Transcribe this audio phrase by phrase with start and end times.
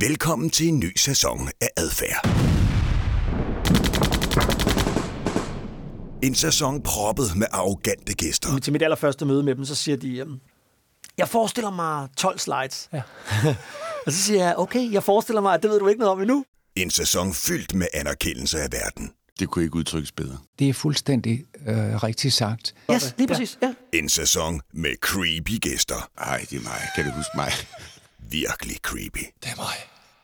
[0.00, 2.28] Velkommen til en ny sæson af Adfærd.
[6.22, 8.58] En sæson proppet med arrogante gæster.
[8.58, 10.40] Til mit allerførste møde med dem, så siger de, øhm,
[11.18, 12.88] jeg forestiller mig 12 slides.
[12.92, 13.02] Ja.
[14.06, 16.20] og så siger jeg, okay, jeg forestiller mig, at det ved du ikke noget om
[16.20, 16.44] endnu.
[16.76, 19.12] En sæson fyldt med anerkendelse af verden.
[19.40, 20.38] Det kunne ikke udtrykkes bedre.
[20.58, 22.74] Det er fuldstændig øh, rigtigt sagt.
[22.92, 23.58] Yes, lige præcis.
[23.62, 23.74] Ja.
[23.92, 26.10] En sæson med creepy gæster.
[26.18, 26.80] Ej, det er mig.
[26.96, 27.52] Kan du huske mig?
[28.30, 29.24] Virkelig creepy.
[29.42, 29.74] Det er mig.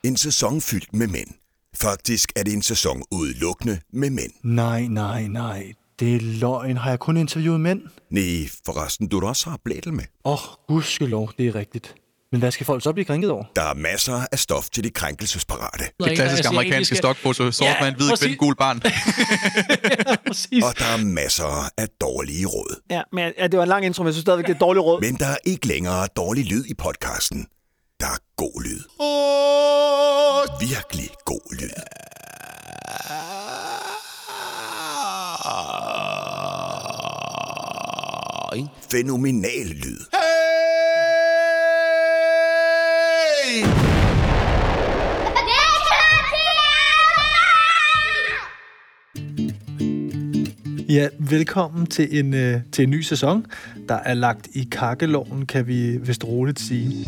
[0.05, 1.29] En sæson fyldt med mænd.
[1.77, 4.33] Faktisk er det en sæson udelukkende med mænd.
[4.43, 5.73] Nej, nej, nej.
[6.01, 6.77] Det er løgn.
[6.77, 7.83] Har jeg kun interviewet mænd?
[8.11, 10.05] Nej, forresten, du da også har blædel med.
[10.25, 10.39] Åh, oh,
[10.69, 11.95] gudskelov, det er rigtigt.
[12.33, 13.45] Men hvad skal folk så blive krænket over?
[13.57, 15.85] Der er masser af stof til de krænkelsesparate.
[16.05, 17.51] Det klassiske amerikanske stokfoto.
[17.51, 18.81] Sort mand, hvid kvinde, gul barn.
[20.27, 20.65] Præcis.
[20.65, 22.81] Og der er masser af dårlige råd.
[22.91, 24.61] Ja, men ja, det var en lang intro, men jeg synes stadigvæk, det er et
[24.61, 25.01] dårligt råd.
[25.01, 27.47] Men der er ikke længere dårlig lyd i podcasten.
[28.01, 28.81] Der er god lyd.
[30.61, 31.77] Virkelig god lyd.
[38.91, 39.99] Fænomenal lyd.
[40.13, 40.27] Hey!
[50.89, 53.47] Ja, velkommen til en, øh, til en ny sæson,
[53.89, 57.07] der er lagt i kakkeloven, kan vi vist roligt sige.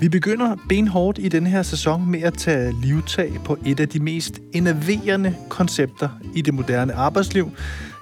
[0.00, 4.00] Vi begynder benhårdt i den her sæson med at tage livtag på et af de
[4.00, 7.50] mest enerverende koncepter i det moderne arbejdsliv.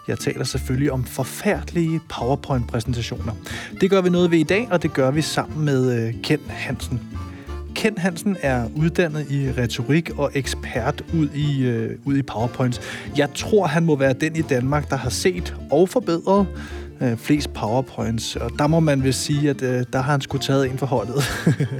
[0.08, 3.32] Jeg taler selvfølgelig om forfærdelige PowerPoint-præsentationer.
[3.80, 6.40] Det gør vi noget ved i dag, og det gør vi sammen med øh, Ken
[6.48, 7.11] Hansen.
[7.82, 12.80] Kent Hansen er uddannet i retorik og ekspert ud i, øh, ud i PowerPoints.
[13.16, 16.46] Jeg tror, han må være den i Danmark, der har set og forbedret
[17.02, 18.36] øh, flest PowerPoints.
[18.36, 20.86] Og der må man vel sige, at øh, der har han sgu taget ind for
[20.86, 21.22] holdet.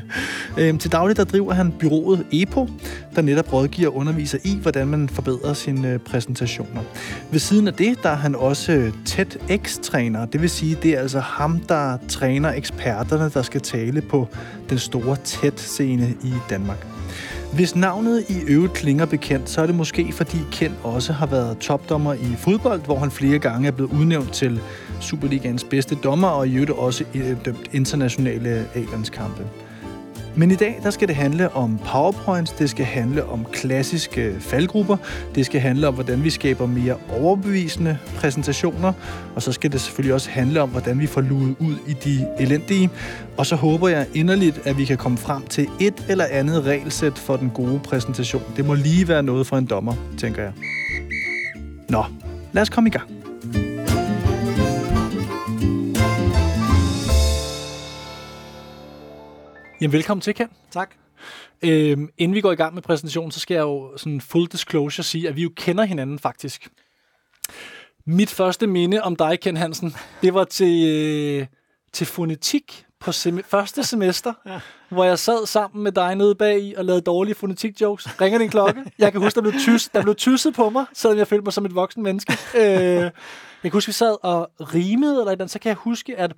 [0.59, 2.69] øh, til daglig der driver han byrået EPO,
[3.17, 6.83] der netop rådgiver og underviser i, hvordan man forbedrer sine øh, præsentationer.
[7.31, 10.27] Ved siden af det, der er han også tæt TEDx-træner.
[10.27, 14.29] Det vil sige, det er altså ham, der træner eksperterne, der skal tale på
[14.71, 16.92] den store TED-scene i Danmark.
[17.55, 21.59] Hvis navnet i øvrigt klinger bekendt, så er det måske fordi Kent også har været
[21.59, 24.61] topdommer i fodbold, hvor han flere gange er blevet udnævnt til
[25.01, 29.43] Superligans bedste dommer og i øvrigt også øh, dømt internationale A-landskampe.
[30.37, 34.97] Men i dag, der skal det handle om PowerPoints, det skal handle om klassiske faldgrupper,
[35.35, 38.93] det skal handle om, hvordan vi skaber mere overbevisende præsentationer,
[39.35, 42.27] og så skal det selvfølgelig også handle om, hvordan vi får luet ud i de
[42.41, 42.91] elendige.
[43.37, 47.19] Og så håber jeg inderligt, at vi kan komme frem til et eller andet regelsæt
[47.19, 48.43] for den gode præsentation.
[48.57, 50.53] Det må lige være noget for en dommer, tænker jeg.
[51.89, 52.05] Nå,
[52.53, 53.22] lad os komme i gang.
[59.83, 60.49] Jamen, velkommen til, Ken.
[60.71, 60.91] Tak.
[61.63, 65.05] Øhm, inden vi går i gang med præsentationen, så skal jeg jo sådan full disclosure
[65.05, 66.69] sige, at vi jo kender hinanden faktisk.
[68.07, 71.47] Mit første minde om dig, Ken Hansen, det var til, øh,
[71.93, 74.61] til fonetik på sem- første semester, ja.
[74.89, 78.21] hvor jeg sad sammen med dig nede bag i og lavede dårlige fonetik-jokes.
[78.21, 78.85] Ringer din klokke?
[78.99, 81.53] Jeg kan huske, der blev, tys- der blev tysset på mig, selvom jeg følte mig
[81.53, 82.33] som et voksen menneske.
[82.57, 83.11] Øh, jeg
[83.63, 86.33] kan huske, vi sad og rimede, eller et eller andet, så kan jeg huske, at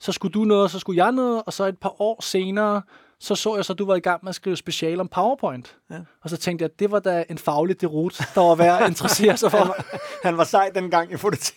[0.00, 2.82] så skulle du noget, og så skulle jeg noget, og så et par år senere,
[3.20, 5.76] så så jeg så, at du var i gang med at skrive special om PowerPoint.
[5.90, 5.96] Ja.
[6.22, 8.88] Og så tænkte jeg, at det var da en faglig derut, der var værd at
[8.88, 9.58] interessere sig for.
[9.64, 11.54] Han var, han var sej dengang i fototek.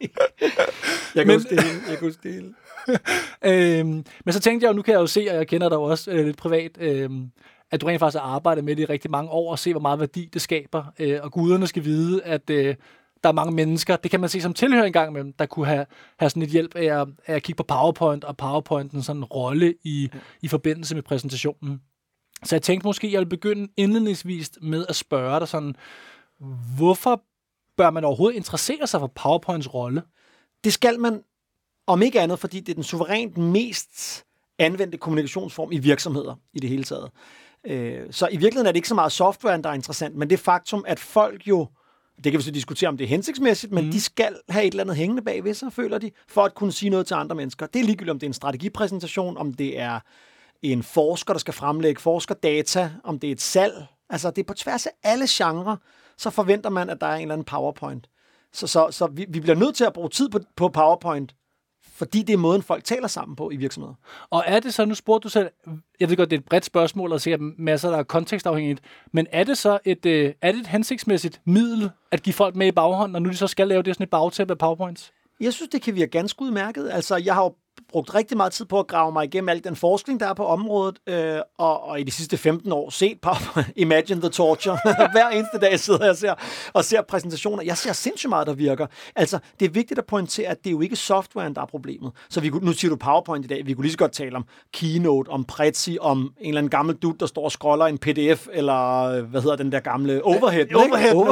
[1.14, 1.80] jeg kan Men- det hele.
[1.88, 2.54] Jeg kan huske det hele.
[3.80, 5.78] øhm, men så tænkte jeg jo, nu kan jeg jo se, og jeg kender dig
[5.78, 7.30] også øh, lidt privat, øhm,
[7.70, 9.80] at du rent faktisk har arbejdet med det i rigtig mange år, og se, hvor
[9.80, 10.84] meget værdi det skaber.
[10.98, 12.74] Øh, og guderne skal vide, at øh,
[13.24, 15.66] der er mange mennesker, det kan man se som tilhører en gang imellem, der kunne
[15.66, 15.86] have,
[16.18, 19.24] have sådan et hjælp af at, af at kigge på PowerPoint, og PowerPointen sådan en
[19.24, 20.18] rolle i, ja.
[20.42, 21.80] i forbindelse med præsentationen.
[22.44, 25.74] Så jeg tænkte måske, at jeg vil begynde indledningsvis med at spørge dig sådan,
[26.76, 27.22] hvorfor
[27.76, 30.02] bør man overhovedet interessere sig for PowerPoints rolle?
[30.64, 31.22] Det skal man,
[31.86, 34.24] om ikke andet, fordi det er den suverænt mest
[34.58, 37.10] anvendte kommunikationsform i virksomheder i det hele taget.
[37.66, 40.40] Øh, så i virkeligheden er det ikke så meget softwaren, der er interessant, men det
[40.40, 41.68] faktum, at folk jo,
[42.24, 43.90] det kan vi så diskutere, om det er hensigtsmæssigt, men mm.
[43.90, 46.90] de skal have et eller andet hængende bagved sig, føler de, for at kunne sige
[46.90, 47.66] noget til andre mennesker.
[47.66, 50.00] Det er ligegyldigt, om det er en strategipræsentation, om det er
[50.62, 53.86] en forsker, der skal fremlægge forskerdata, om det er et salg.
[54.10, 55.76] Altså, det er på tværs af alle genrer,
[56.18, 58.06] så forventer man, at der er en eller anden PowerPoint.
[58.52, 61.34] Så, så, så vi, vi bliver nødt til at bruge tid på, på PowerPoint,
[61.94, 63.94] fordi det er måden, folk taler sammen på i virksomheder.
[64.30, 65.48] Og er det så, nu spurgte du selv,
[66.00, 68.80] jeg ved godt, det er et bredt spørgsmål, og sikkert masser, der er kontekstafhængigt,
[69.12, 72.66] men er det så et, øh, er det et hensigtsmæssigt middel at give folk med
[72.66, 75.12] i baghånden, og nu de så skal lave det sådan et bagtæppe af PowerPoints?
[75.40, 76.90] Jeg synes, det kan virke ganske udmærket.
[76.92, 77.54] Altså, jeg har jo
[77.94, 80.46] brugt rigtig meget tid på at grave mig igennem al den forskning, der er på
[80.46, 83.30] området, øh, og, og i de sidste 15 år set på
[83.76, 84.78] Imagine the Torture.
[85.14, 86.34] Hver eneste dag sidder jeg og ser,
[86.72, 87.62] og ser præsentationer.
[87.62, 88.86] Jeg ser sindssygt meget, der virker.
[89.16, 92.12] Altså, det er vigtigt at pointere, at det er jo ikke softwaren, der er problemet.
[92.30, 93.66] Så vi, kunne- nu siger du PowerPoint i dag.
[93.66, 96.94] Vi kunne lige så godt tale om Keynote, om Prezi, om en eller anden gammel
[96.96, 100.60] dude, der står og scroller en pdf, eller øh, hvad hedder den der gamle Overhead.
[100.60, 100.76] ikke?
[100.76, 101.28] Overhead, oh,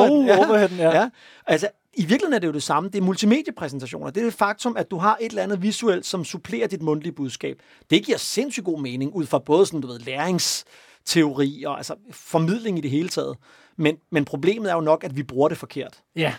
[0.49, 1.01] overheaden, ja.
[1.01, 1.09] ja.
[1.47, 2.91] Altså, i virkeligheden er det jo det samme.
[2.91, 4.11] Det er multimediepræsentationer.
[4.11, 7.13] Det er det faktum, at du har et eller andet visuelt, som supplerer dit mundtlige
[7.13, 7.59] budskab.
[7.91, 12.79] Det giver sindssygt god mening ud fra både sådan, du ved, læringsteori og altså formidling
[12.79, 13.37] i det hele taget.
[13.77, 16.01] Men, men problemet er jo nok, at vi bruger det forkert.
[16.17, 16.35] Ja.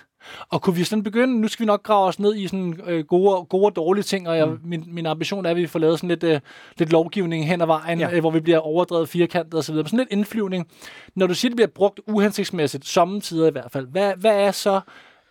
[0.50, 3.05] Og kunne vi sådan begynde, nu skal vi nok grave os ned i sådan øh,
[3.05, 4.59] gode, gode og dårlige ting, og jeg, mm.
[4.63, 6.39] min, min ambition er, at vi får lavet sådan lidt, øh,
[6.77, 8.11] lidt lovgivning hen ad vejen, Ja.
[8.15, 9.75] øh, hvor vi bliver overdrevet firkantet osv.
[9.75, 10.67] Men sådan lidt indflyvning.
[11.15, 14.81] Når du siger, det bliver brugt uhensigtsmæssigt, samtidig i hvert fald, hvad, hvad er så...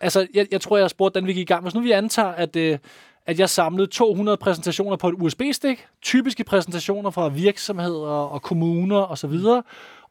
[0.02, 1.62] Altså, jeg, jeg tror, jeg har spurgt, den vi gik i gang.
[1.62, 2.78] Hvis nu vi antager, at, øh,
[3.26, 9.34] at jeg samlede 200 præsentationer på et USB-stik, typiske præsentationer fra virksomheder og kommuner osv.,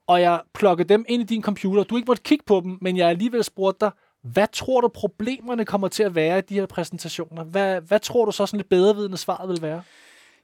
[0.07, 1.83] og jeg plukkede dem ind i din computer.
[1.83, 3.91] Du ikke måtte kigge på dem, men jeg alligevel spurgte dig,
[4.23, 7.43] hvad tror du problemerne kommer til at være i de her præsentationer?
[7.43, 9.81] Hvad, hvad tror du så sådan lidt bedrevidende svaret vil være?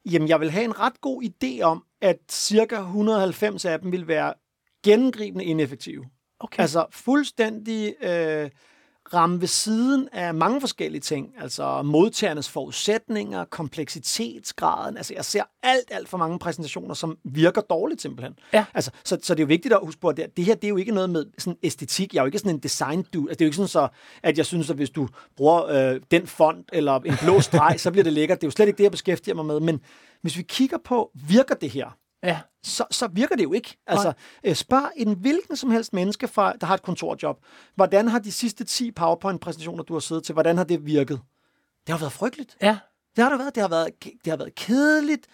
[0.05, 4.07] Jamen, jeg vil have en ret god idé om, at cirka 190 af dem vil
[4.07, 4.33] være
[4.83, 6.05] gennemgribende ineffektive.
[6.39, 6.61] Okay.
[6.61, 8.49] Altså fuldstændig øh,
[9.13, 11.33] ramme ved siden af mange forskellige ting.
[11.41, 14.97] Altså modtagernes forudsætninger, kompleksitetsgraden.
[14.97, 18.33] Altså jeg ser alt, alt for mange præsentationer, som virker dårligt simpelthen.
[18.53, 18.65] Ja.
[18.73, 20.63] Altså, så, så det er jo vigtigt at huske på, at det, det her det
[20.63, 22.13] er jo ikke noget med sådan æstetik.
[22.13, 23.29] Jeg er jo ikke sådan en design dude.
[23.29, 23.87] Altså, det er jo ikke sådan så,
[24.23, 25.07] at jeg synes, at hvis du
[25.37, 28.41] bruger øh, den font eller en blå streg, så bliver det lækkert.
[28.41, 29.59] Det er jo slet ikke det, jeg beskæftiger mig med.
[29.59, 29.79] Men
[30.21, 31.97] hvis vi kigger på, virker det her?
[32.23, 32.39] Ja.
[32.63, 33.77] så, så virker det jo ikke.
[33.87, 37.43] Altså, øh, spørg en hvilken som helst menneske, fra, der har et kontorjob,
[37.75, 41.21] hvordan har de sidste 10 PowerPoint-præsentationer, du har siddet til, hvordan har det virket?
[41.87, 42.57] Det har været frygteligt.
[42.61, 42.77] Ja.
[43.15, 43.55] Det har det været.
[43.55, 45.27] Det har været, det har været kedeligt.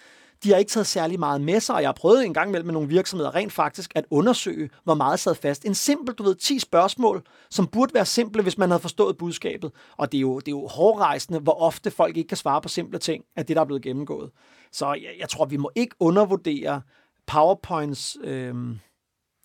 [0.44, 2.66] De har ikke taget særlig meget med sig, og jeg har prøvet en gang imellem
[2.66, 5.66] med nogle virksomheder rent faktisk at undersøge, hvor meget sad fast.
[5.66, 9.72] En simpel, du ved, 10 spørgsmål, som burde være simple, hvis man havde forstået budskabet.
[9.98, 12.70] Og det er jo, det er jo hårdrejsende, hvor ofte folk ikke kan svare på
[12.70, 14.32] simple ting, af det, der er blevet gennemgået.
[14.72, 16.82] Så jeg, jeg tror, vi må ikke undervurdere
[17.28, 18.56] PowerPoints øh,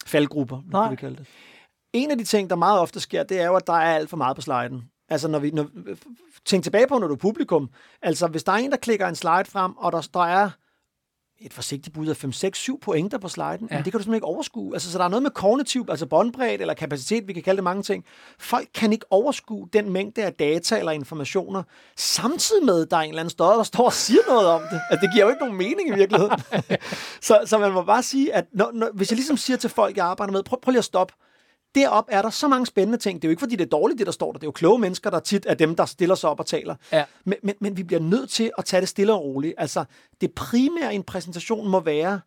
[0.07, 0.85] faldgrupper, Nej.
[0.85, 1.27] kan vi kalde det.
[1.93, 4.11] En af de ting, der meget ofte sker, det er jo, at der er alt
[4.11, 4.83] for meget på sliden.
[5.09, 5.67] Altså, når vi, når,
[6.45, 7.71] tænk tilbage på, når du er publikum.
[8.03, 10.51] Altså, hvis der er en, der klikker en slide frem, og der, der er
[11.41, 13.77] et forsigtigt bud af 5, 6, 7 pointer på sliden, ja.
[13.77, 14.75] men det kan du simpelthen ikke overskue.
[14.75, 17.65] Altså, så der er noget med kognitiv, altså båndbredde eller kapacitet, vi kan kalde det
[17.65, 18.05] mange ting.
[18.39, 21.63] Folk kan ikke overskue den mængde af data eller informationer,
[21.97, 24.61] samtidig med, at der er en eller anden større, der står og siger noget om
[24.71, 24.81] det.
[24.91, 26.39] Altså, det giver jo ikke nogen mening i virkeligheden.
[27.29, 29.97] så, så man må bare sige, at når, når, hvis jeg ligesom siger til folk,
[29.97, 31.15] jeg arbejder med, prøv, prøv lige at stoppe.
[31.79, 33.23] Derop er der så mange spændende ting.
[33.23, 34.39] Det er jo ikke, fordi det er dårligt, det der står der.
[34.39, 36.75] Det er jo kloge mennesker, der tit er dem, der stiller sig op og taler.
[36.93, 37.05] Ja.
[37.25, 39.55] Men, men, men vi bliver nødt til at tage det stille og roligt.
[39.59, 39.85] Altså,
[40.21, 42.21] det primære i en præsentation må være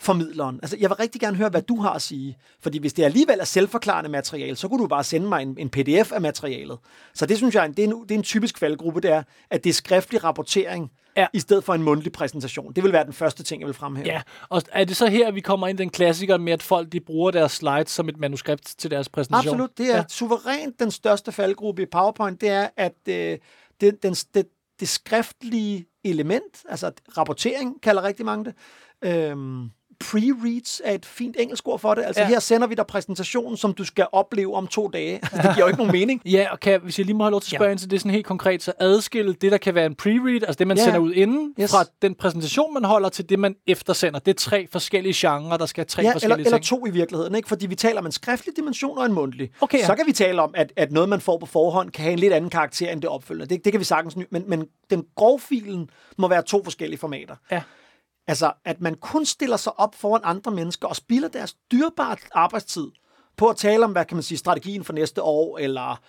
[0.00, 0.58] formidleren.
[0.62, 2.36] Altså, jeg vil rigtig gerne høre, hvad du har at sige.
[2.60, 5.68] Fordi hvis det alligevel er selvforklarende materiale, så kunne du bare sende mig en, en
[5.68, 6.78] pdf af materialet.
[7.14, 9.64] Så det synes jeg, det er en, det er en typisk faldgruppe, det er, at
[9.64, 11.26] det er skriftlig rapportering, Ja.
[11.32, 12.72] i stedet for en mundtlig præsentation.
[12.72, 14.06] Det vil være den første ting, jeg vil fremhæve.
[14.06, 17.00] Ja, og er det så her, vi kommer ind den klassiker med, at folk de
[17.00, 19.54] bruger deres slides som et manuskript til deres præsentation?
[19.54, 19.78] Absolut.
[19.78, 20.04] Det er ja.
[20.08, 23.38] suverænt den største faldgruppe i PowerPoint, det er, at øh,
[23.80, 24.46] det, den, det,
[24.80, 28.54] det skriftlige element, altså rapportering kalder rigtig mange det,
[29.02, 29.70] øhm,
[30.04, 32.02] pre-reads er et fint engelsk ord for det.
[32.04, 32.26] Altså Ja.
[32.26, 32.32] ja.
[32.32, 35.14] her sender vi dig præsentationen, som du skal opleve om to dage.
[35.14, 36.22] Altså, det giver jo ikke nogen mening.
[36.24, 37.56] Ja, og kan, hvis jeg lige må have lov til at Ja.
[37.58, 40.34] spørge ind til det sådan helt konkret, så adskille det, der kan være en pre-read,
[40.46, 40.84] altså det, man Ja.
[40.84, 41.70] sender ud inden, Yes.
[41.70, 44.20] fra den præsentation, man holder, til det, man eftersender.
[44.20, 46.66] Det er tre forskellige genrer, der skal have tre Ja, eller, forskellige eller ting.
[46.80, 47.48] to i virkeligheden, ikke?
[47.48, 49.50] fordi vi taler om en skriftlig dimension og en mundtlig.
[49.60, 49.86] Okay, ja.
[49.86, 52.18] Så kan vi tale om, at, at noget, man får på forhånd, kan have en
[52.18, 53.54] lidt anden karakter end det opfølgende.
[53.54, 57.34] Det, det kan vi sagtens, ny- men, men den grovfilen må være to forskellige formater.
[57.50, 57.62] Ja.
[58.28, 62.86] Altså, at man kun stiller sig op foran andre mennesker og spilder deres dyrbare arbejdstid
[63.36, 66.00] på at tale om, hvad kan man sige, strategien for næste år, eller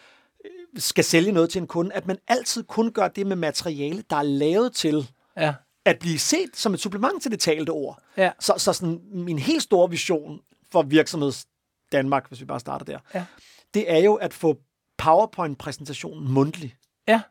[0.45, 4.03] øh, skal sælge noget til en kunde, at man altid kun gør det med materiale,
[4.09, 5.53] der er lavet til Ja.
[5.85, 7.99] at blive set som et supplement til det talte ord.
[8.17, 8.31] Ja.
[8.39, 10.39] Så, så sådan, min helt store vision
[10.71, 11.45] for virksomheds
[11.91, 13.25] Danmark, hvis vi bare starter der, Ja.
[13.73, 14.57] det er jo at få
[14.97, 16.75] PowerPoint-præsentationen mundtlig.
[17.07, 17.21] Ja,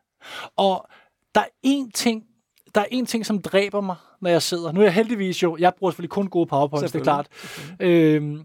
[0.55, 0.87] og
[1.35, 2.23] der er én ting,
[2.75, 4.71] der er en ting, som dræber mig, når jeg sidder.
[4.71, 7.27] Nu er jeg heldigvis jo, jeg bruger selvfølgelig kun gode powerpoints, det er klart.
[7.79, 8.41] Øhm,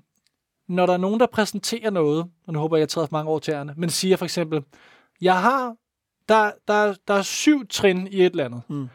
[0.68, 3.30] når der er nogen, der præsenterer noget, og nu håber jeg, jeg træder for mange
[3.30, 4.62] år til ærende, men siger for eksempel,
[5.20, 5.74] jeg har,
[6.28, 8.62] der, der, der er syv trin i et eller andet.
[8.68, 8.88] Mm.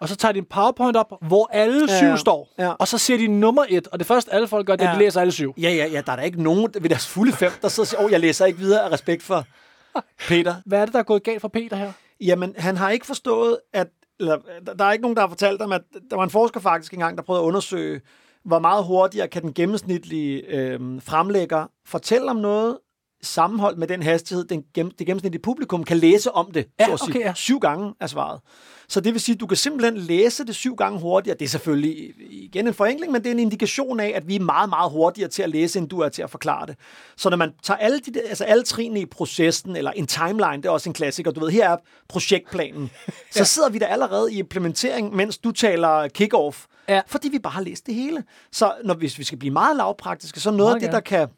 [0.00, 2.16] Og så tager de en powerpoint op, hvor alle Ja, syv ja.
[2.16, 2.48] står.
[2.58, 2.70] Ja.
[2.70, 4.94] Og så siger de nummer et, og det første alle folk gør, det er, at
[4.94, 5.04] de Ja.
[5.04, 5.54] læser alle syv.
[5.58, 7.86] Ja, ja, ja, der er der ikke nogen ved deres fulde fem, der sidder og
[7.86, 9.44] siger, åh, jeg læser ikke videre af respekt for
[10.28, 10.54] Peter.
[10.66, 11.92] Hvad er det, der er gået galt for Peter her?
[12.20, 13.88] Jamen, han har ikke forstået, at...
[14.20, 16.92] Eller, der- er ikke nogen, der har fortalt dem, at der var en forsker faktisk
[16.92, 18.00] engang, der prøvede at undersøge,
[18.44, 22.78] hvor meget hurtigere kan den gennemsnitlige øh, fremlægger fortælle om noget,
[23.24, 26.66] sammenholdt med den hastighed, den gennem, det gennemsnitlige publikum kan læse om det.
[26.80, 27.10] Ja, så at sige.
[27.10, 27.32] okay, ja.
[27.34, 28.40] Syv gange er svaret.
[28.88, 31.36] Så det vil sige, at du kan simpelthen læse det syv gange hurtigere.
[31.38, 34.40] Det er selvfølgelig igen en forenkling, men det er en indikation af, at vi er
[34.40, 36.76] meget, meget hurtigere til at læse, end du er til at forklare det.
[37.16, 40.66] Så når man tager alle, de, altså alle trinene i processen, eller en timeline, det
[40.66, 41.76] er også en klassiker, du ved, her er
[42.08, 42.90] projektplanen.
[43.30, 47.00] Så sidder vi der allerede i implementering, mens du taler kick-off, Ja.
[47.06, 48.24] fordi vi bare har læst det hele.
[48.52, 51.28] Så når, hvis vi skal blive meget lavpraktiske, så noget Meget af det, der kan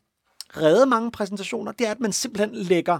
[0.56, 2.98] redde mange præsentationer, det er, at man simpelthen lægger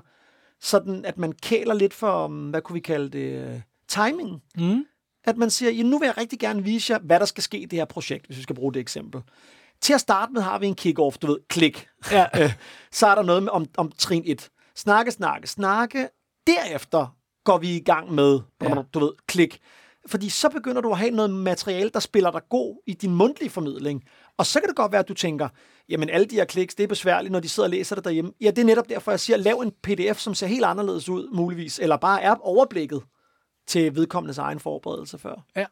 [0.61, 4.43] sådan, at man kæler lidt for, um, hvad kunne vi kalde det, øh, timing.
[4.59, 4.85] Mm.
[5.25, 7.59] At man siger, ja, nu vil jeg rigtig gerne vise jer, hvad der skal ske
[7.59, 9.23] i det her projekt, hvis vi skal bruge det eksempel.
[9.81, 11.87] Til at starte med har vi en kick-off, du ved, klik.
[12.11, 12.27] Ja.
[12.43, 12.53] Øh,
[12.93, 14.49] så er der noget med, om, om trin 1.
[14.77, 16.09] Snakke, snakke, snakke.
[16.47, 18.75] Derefter går vi i gang med, Ja.
[18.95, 19.61] du ved, klik.
[20.07, 23.51] Fordi så begynder du at have noget materiale, der spiller dig god i din mundtlige
[23.51, 24.03] formidling.
[24.39, 25.49] Og så kan det godt være, at du tænker,
[25.89, 28.33] jamen alle de her kliks, det er besværligt, når de sidder og læser det derhjemme.
[28.41, 31.29] Ja, det er netop derfor, jeg siger, lav en pdf, som ser helt anderledes ud,
[31.33, 31.79] muligvis.
[31.79, 33.03] Eller bare er overblikket
[33.67, 35.45] til vedkommendes egen forberedelse før.
[35.57, 35.67] Ja.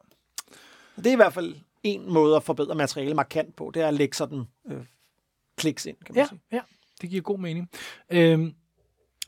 [0.96, 3.70] Det er i hvert fald en måde at forbedre materiale markant på.
[3.74, 4.84] Det er at lægge sådan øh,
[5.56, 6.40] kliks ind, kan man Ja, sige.
[6.52, 6.60] ja,
[7.00, 7.70] det giver god mening.
[8.10, 8.54] Øhm,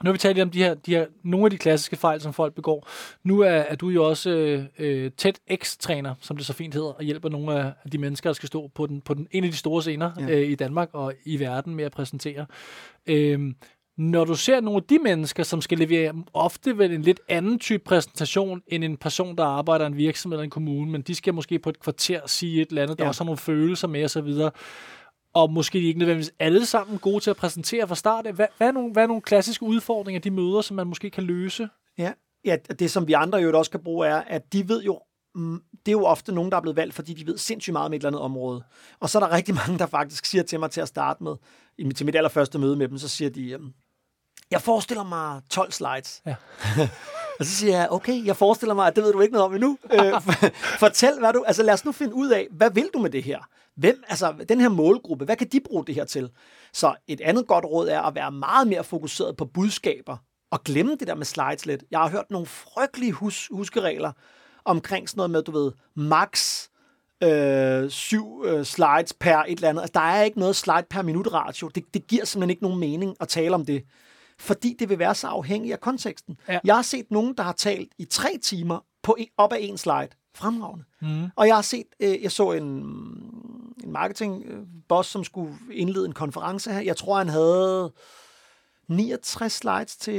[0.05, 2.33] nu har vi talt om de her, de her, nogle af de klassiske fejl, som
[2.33, 2.89] folk begår.
[3.25, 7.03] Nu er, er du jo også øh, øh, TEDx-træner, som det så fint hedder, og
[7.05, 9.57] hjælper nogle af de mennesker, der skal stå på, den, på den, en af de
[9.57, 10.29] store scener Ja.
[10.31, 12.47] øh, i Danmark og i verden med at præsentere.
[13.07, 13.55] Øhm,
[13.99, 17.59] når du ser nogle af de mennesker, som skal levere ofte vel en lidt anden
[17.59, 21.15] type præsentation, end en person, der arbejder i en virksomhed eller en kommune, men de
[21.15, 23.09] skal måske på et kvarter sige et eller andet, der Ja.
[23.09, 24.33] også har nogle følelser med osv.,
[25.37, 28.27] og måske de ikke nødvendigvis alle sammen gode til at præsentere fra start.
[28.27, 31.25] Hvad, hvad, er nogle, hvad er nogle klassiske udfordringer, de møder, som man måske kan
[31.25, 31.69] løse?
[31.99, 32.13] Ja.
[32.45, 35.01] ja, det som vi andre jo også kan bruge er, at de ved jo,
[35.35, 37.87] mm, det er jo ofte nogen, der er blevet valgt, fordi de ved sindssygt meget
[37.87, 38.63] om et eller andet område.
[39.01, 41.35] Og så er der rigtig mange, der faktisk siger til mig til at starte med,
[41.95, 43.73] til mit allerførste møde med dem, så siger de, øhm,
[44.51, 46.23] jeg forestiller mig 12 slides.
[46.27, 46.35] Ja.
[47.39, 49.55] og så siger jeg, okay, jeg forestiller mig, at det ved du ikke noget om
[49.55, 49.79] endnu.
[49.93, 50.23] Øh,
[50.85, 53.23] fortæl, hvad du, altså lad os nu finde ud af, hvad vil du med det
[53.23, 53.39] her?
[53.77, 56.31] Hvem, altså den her målgruppe, hvad kan de bruge det her til?
[56.73, 60.17] Så et andet godt råd er at være meget mere fokuseret på budskaber,
[60.51, 61.85] og glemme det der med slides lidt.
[61.91, 64.13] Jeg har hørt nogle frygtelige hus- huskeregler
[64.65, 66.63] omkring sådan noget med, du ved, max
[67.23, 69.83] øh, syv øh, slides per et eller andet.
[69.83, 71.69] Altså, der er ikke noget slide per minut ratio.
[71.69, 73.85] Det, det giver simpelthen ikke nogen mening at tale om det.
[74.39, 76.37] Fordi det vil være så afhængigt af konteksten.
[76.49, 76.59] Ja.
[76.65, 79.79] Jeg har set nogen, der har talt i tre timer på en, op ad en
[79.79, 80.09] slide.
[80.35, 80.85] Fremragende.
[81.03, 81.29] Mm.
[81.37, 82.85] Og jeg har set, øh, jeg så en,
[83.85, 86.81] en marketingboss, som skulle indlede en konference her.
[86.81, 87.93] Jeg tror, han havde
[88.89, 90.15] 69 slides til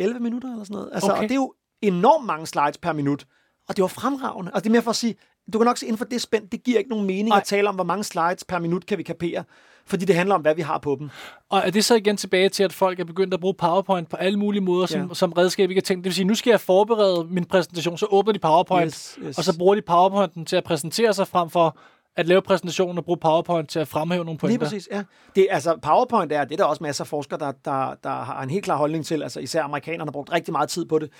[0.00, 0.90] 11 minutter eller sådan noget.
[0.92, 1.16] Altså, Okay.
[1.22, 3.26] Og det er jo enormt mange slides per minut.
[3.68, 4.52] Og det var fremragende.
[4.54, 5.14] Og det er mere for at sige,
[5.52, 7.36] du kan nok se, inden for det spænd, det giver ikke nogen mening Ej.
[7.38, 9.44] at tale om, hvor mange slides per minut kan vi kapere.
[9.86, 11.10] Fordi det handler om, hvad vi har på dem.
[11.48, 14.16] Og er det så igen tilbage til, at folk er begyndt at bruge PowerPoint på
[14.16, 15.14] alle mulige måder som, Ja.
[15.14, 15.98] som redskab, vi kan tænke?
[15.98, 19.38] Det vil sige, nu skal jeg forberede min præsentation, så åbner de PowerPoint, Yes, yes.
[19.38, 21.78] og så bruger de PowerPointen til at præsentere sig frem for
[22.20, 24.66] at lave præsentationen og bruge PowerPoint til at fremhæve nogle Lige pointer.
[24.66, 25.02] præcis, ja.
[25.36, 28.42] Det, altså, PowerPoint er, det er der også masser af forskere, der, der, der har
[28.42, 29.22] en helt klar holdning til.
[29.22, 31.10] Altså, især amerikanerne har brugt rigtig meget tid på det.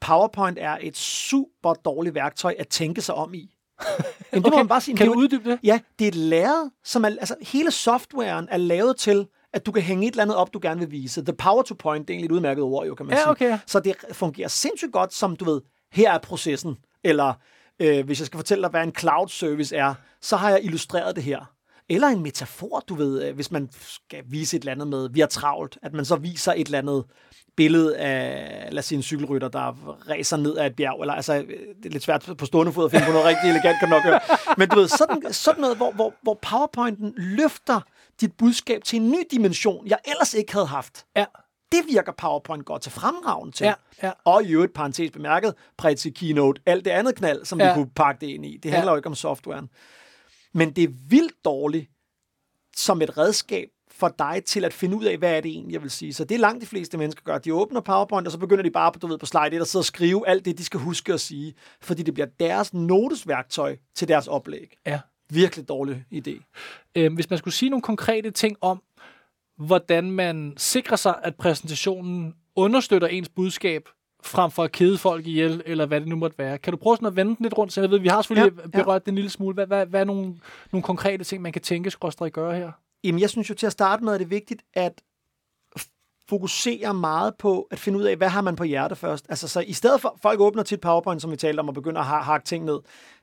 [0.00, 3.54] PowerPoint er et super dårligt værktøj at tænke sig om i.
[4.32, 4.96] Jamen, det må man bare sige.
[4.96, 5.58] Kan du uddybe det?
[5.64, 9.72] Ja, det er et lærred, som er, altså hele softwaren er lavet til, at du
[9.72, 11.24] kan hænge et eller andet op, du gerne vil vise.
[11.24, 13.30] The power to point, det er egentlig et udmærket ord, jo, kan man Ja, sige.
[13.30, 13.58] okay.
[13.66, 15.60] Så det fungerer sindssygt godt, som du ved,
[15.92, 16.76] her er processen.
[17.04, 17.32] Eller
[17.80, 21.16] øh, hvis jeg skal fortælle dig, hvad en cloud service er, så har jeg illustreret
[21.16, 21.52] det her.
[21.90, 25.20] Eller en metafor, du ved, øh, hvis man skal vise et eller andet med, vi
[25.20, 27.04] er travlt, at man så viser et eller andet
[27.56, 29.72] billede af, lad os sige, en cykelrytter, der
[30.08, 32.84] racer ned ad et bjerg, eller altså, øh, det er lidt svært på stående fod
[32.84, 34.20] at finde på noget rigtig elegant, kan nok høre.
[34.58, 37.80] Men du ved, sådan, sådan noget, hvor, hvor, hvor PowerPointen løfter
[38.20, 41.06] dit budskab til en ny dimension, jeg ellers ikke havde haft.
[41.16, 41.24] Ja.
[41.72, 43.64] Det virker PowerPoint godt til fremragende til.
[43.64, 44.12] Ja, ja.
[44.24, 47.68] Og i øvrigt, parentes bemærket, Prezi Keynote, alt det andet knald, som Ja.
[47.68, 48.56] vi kunne pakke det ind i.
[48.62, 48.94] Det handler Ja.
[48.94, 49.68] jo ikke om softwaren.
[50.54, 51.90] Men det er vildt dårligt
[52.76, 55.82] som et redskab for dig til at finde ud af, hvad er det egentlig, jeg
[55.82, 56.14] vil sige.
[56.14, 57.38] Så det er langt de fleste mennesker gør.
[57.38, 59.66] De åbner PowerPoint, og så begynder de bare på, du ved, på slide 1 og
[59.66, 61.54] sidde og skrive alt det, de skal huske at sige.
[61.80, 64.76] Fordi det bliver deres notesværktøj til deres oplæg.
[64.86, 65.00] Ja.
[65.30, 66.52] Virkelig dårlig idé.
[66.96, 68.82] Øh, hvis man skulle sige nogle konkrete ting om,
[69.58, 73.88] hvordan man sikrer sig, at præsentationen understøtter ens budskab,
[74.24, 76.58] frem for at kede folk ihjel, eller hvad det nu måtte være.
[76.58, 77.72] Kan du prøve sådan at vende den lidt rundt?
[77.72, 79.54] Så jeg ved, vi har selvfølgelig Ja, ja, berørt det en lille smule.
[79.54, 80.34] Hvad, hvad, hvad er nogle,
[80.72, 82.72] nogle konkrete ting, man kan tænke, skråstrej gøre her?
[83.04, 85.02] Jamen, jeg synes jo til at starte med, at det er vigtigt, at
[86.28, 89.26] fokuserer meget på at finde ud af, hvad har man på hjerte først.
[89.28, 92.00] Altså, så i stedet for, folk åbner tit PowerPoint, som vi talte om, og begynder
[92.00, 92.78] at ha- hakke ting ned,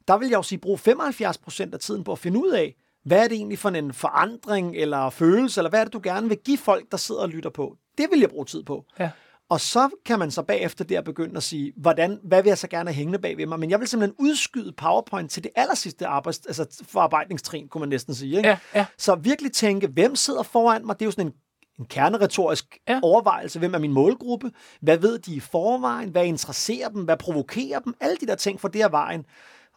[0.07, 2.75] der vil jeg jo sige, brug 75 procent af tiden på at finde ud af,
[3.05, 6.29] hvad er det egentlig for en forandring eller følelse, eller hvad er det, du gerne
[6.29, 7.77] vil give folk, der sidder og lytter på.
[7.97, 8.85] Det vil jeg bruge tid på.
[8.99, 9.09] Ja.
[9.49, 12.67] Og så kan man så bagefter der begynde at sige, hvordan, hvad vil jeg så
[12.67, 13.59] gerne have hængende bag ved mig?
[13.59, 17.89] Men jeg vil simpelthen udskyde PowerPoint til det aller sidste arbejds, altså forarbejdningstrin, kunne man
[17.89, 18.37] næsten sige.
[18.37, 18.49] Ikke?
[18.49, 18.85] Ja, ja.
[18.97, 20.99] Så virkelig tænke, hvem sidder foran mig?
[20.99, 21.33] Det er jo sådan en,
[21.79, 22.99] en kerneretorisk ja.
[23.03, 23.59] overvejelse.
[23.59, 24.51] Hvem er min målgruppe?
[24.81, 26.09] Hvad ved de i forvejen?
[26.09, 27.03] Hvad interesserer dem?
[27.03, 27.93] Hvad provokerer dem?
[27.99, 29.25] Alle de der ting for det er vejen.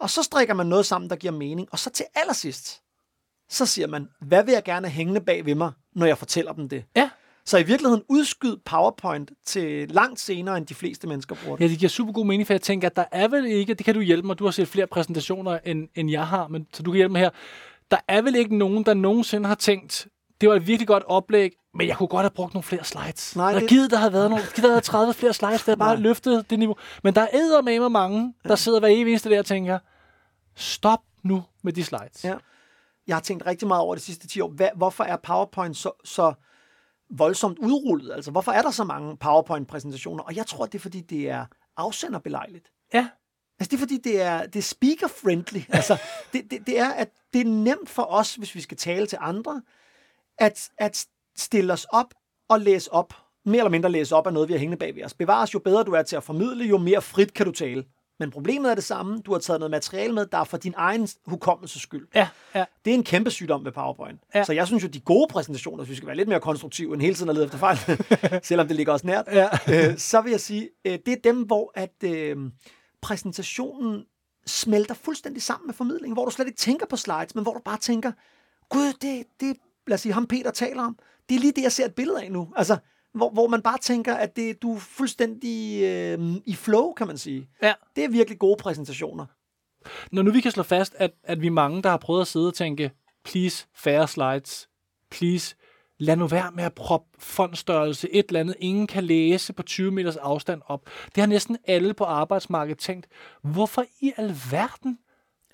[0.01, 1.69] Og så strikker man noget sammen, der giver mening.
[1.73, 2.83] Og så til allersidst,
[3.49, 6.69] så siger man, hvad vil jeg gerne hængende bag ved mig, når jeg fortæller dem
[6.69, 6.85] det?
[6.97, 7.11] Ja.
[7.45, 11.65] Så i virkeligheden udskyd PowerPoint til langt senere, end de fleste mennesker bruger det.
[11.65, 13.85] Ja, det giver super god mening, for jeg tænker, at der er vel ikke, det
[13.85, 16.83] kan du hjælpe mig, du har set flere præsentationer, end, end jeg har, men, så
[16.83, 17.31] du kan hjælpe mig her.
[17.91, 20.07] Der er vel ikke nogen, der nogensinde har tænkt,
[20.41, 23.37] det var et virkelig godt oplæg, men jeg kunne godt have brugt nogle flere slides.
[23.37, 25.77] Nej, Eller det- givet, der havde været nogle, givet, der havde 30 flere slides, der
[25.77, 26.77] bare løftet det niveau.
[27.05, 29.79] Men der er med mange, der sidder hver eneste der og tænker,
[30.57, 32.25] stop nu med de slides.
[32.25, 32.35] Ja.
[33.09, 34.49] Jeg har tænkt rigtig meget over de sidste 10 år.
[34.49, 36.33] Hvad, hvorfor er PowerPoint så, så
[37.11, 38.13] voldsomt udrullet?
[38.13, 40.23] Altså, hvorfor er der så mange PowerPoint-præsentationer?
[40.23, 41.47] Og jeg tror, det er, fordi det er
[41.77, 42.73] afsenderbelejligt.
[42.95, 43.09] ja.
[43.61, 45.61] Altså, det er, fordi det er, det er speaker-friendly.
[45.79, 45.99] Altså,
[46.33, 49.19] det, det, det er, at det er nemt for os, hvis vi skal tale til
[49.21, 49.63] andre,
[50.39, 52.15] at, at stille os op
[52.49, 53.15] og læse op.
[53.45, 55.15] Mere eller mindre læse op af noget, vi har hængende bag ved os.
[55.15, 57.85] Bevares, jo bedre du er til at formidle, jo mere frit kan du tale.
[58.19, 59.19] Men problemet er det samme.
[59.19, 62.09] Du har taget noget materiale med, der er for din egen hukommelses skyld.
[62.15, 62.65] Ja, ja.
[62.85, 64.21] Det er en kæmpe sygdom ved PowerPoint.
[64.35, 64.45] Ja.
[64.45, 67.03] Så jeg synes jo, de gode præsentationer, hvis vi skal være lidt mere konstruktive end
[67.03, 67.79] hele tiden at lede efter fejl,
[68.47, 69.49] selvom det ligger også nært, Ja.
[69.69, 72.37] øh, så vil jeg sige, øh, det er dem, hvor at øh,
[73.03, 74.05] præsentationen
[74.47, 77.61] smelter fuldstændig sammen med formidlingen, hvor du slet ikke tænker på slides, men hvor du
[77.65, 78.13] bare tænker,
[78.71, 79.57] gud, det, det
[79.87, 80.99] lad os sige, ham Peter taler om,
[81.29, 82.49] det er lige det, jeg ser et billede af nu.
[82.57, 82.77] Altså,
[83.19, 87.19] hvor, hvor man bare tænker, at det, du er fuldstændig øh, i flow, kan man
[87.19, 87.49] sige.
[87.63, 87.73] Ja.
[87.97, 89.27] Det er virkelig gode præsentationer.
[90.13, 92.27] Når nu vi kan slå fast, at, at vi er mange, der har prøvet at
[92.27, 92.91] sidde og tænke,
[93.25, 94.69] please, færre slides,
[95.11, 95.57] please,
[95.99, 99.91] lad nu være med at proppe fondstørrelse, et eller andet, ingen kan læse på 20
[99.91, 100.91] meters afstand op.
[101.15, 103.07] Det har næsten alle på arbejdsmarkedet tænkt.
[103.43, 104.99] Hvorfor i alverden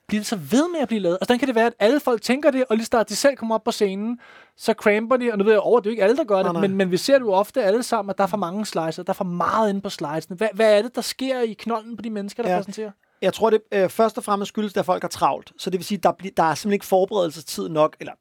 [0.08, 1.14] bliver det så ved med at blive lavet?
[1.14, 3.36] Altså, hvordan kan det være, at alle folk tænker det, og lige snart de selv
[3.36, 4.18] kommer op på scenen,
[4.56, 6.36] så cramper de, og nu ved jeg over, det er jo ikke alle, der gør
[6.36, 6.60] det, Nej, nej.
[6.60, 8.98] men, men vi ser det jo ofte alle sammen, at der er for mange slides,
[8.98, 10.36] og der er for meget inde på slidesene.
[10.36, 12.56] Hvad, hvad er det, der sker i knolden på de mennesker, der ja.
[12.56, 12.90] Præsenterer?
[13.22, 15.52] Jeg tror, det øh, først og fremmest skyldes, at folk har travlt.
[15.58, 18.12] Så det vil sige, der, der er simpelthen ikke forberedelsestid nok, eller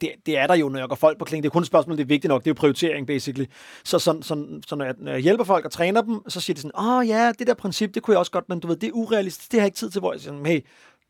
[0.00, 1.42] det, det er der jo, når jeg går folk på kling.
[1.42, 2.44] Det er kun et spørgsmål, det er vigtigt nok.
[2.44, 3.46] Det er jo prioritering, basically.
[3.84, 6.54] Så, så, så, så når, jeg, når jeg hjælper folk og træner dem, så siger
[6.54, 8.68] de sådan, åh oh, ja, det der princip, det kunne jeg også godt, men du
[8.68, 10.60] ved, det er urealistisk, det har jeg ikke tid til, hvor jeg siger, hey,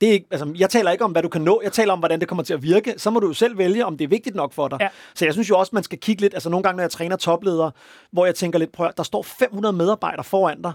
[0.01, 1.99] det er ikke, altså, jeg taler ikke om, hvad du kan nå, jeg taler om,
[1.99, 2.95] hvordan det kommer til at virke.
[2.97, 4.79] Så må du jo selv vælge, om det er vigtigt nok for dig.
[4.81, 4.89] Ja.
[5.15, 7.17] Så jeg synes jo også, man skal kigge lidt, altså nogle gange, når jeg træner
[7.17, 7.71] topledere,
[8.13, 10.73] hvor jeg tænker lidt, prøv, at- der står 500 medarbejdere foran dig,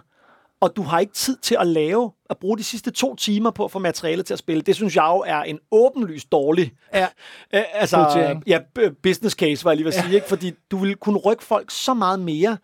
[0.62, 3.65] og du har ikke tid til at lave, at bruge de sidste to timer på
[3.65, 4.62] at få materiale til at spille.
[4.62, 7.08] Det synes jeg jo er en åbenlyst dårlig Ja.
[7.73, 7.97] altså,
[8.47, 8.60] ja,
[9.03, 10.27] business case, var jeg lige ved at sige, ikke?
[10.27, 12.58] fordi du vil kunne rykke folk så meget mere,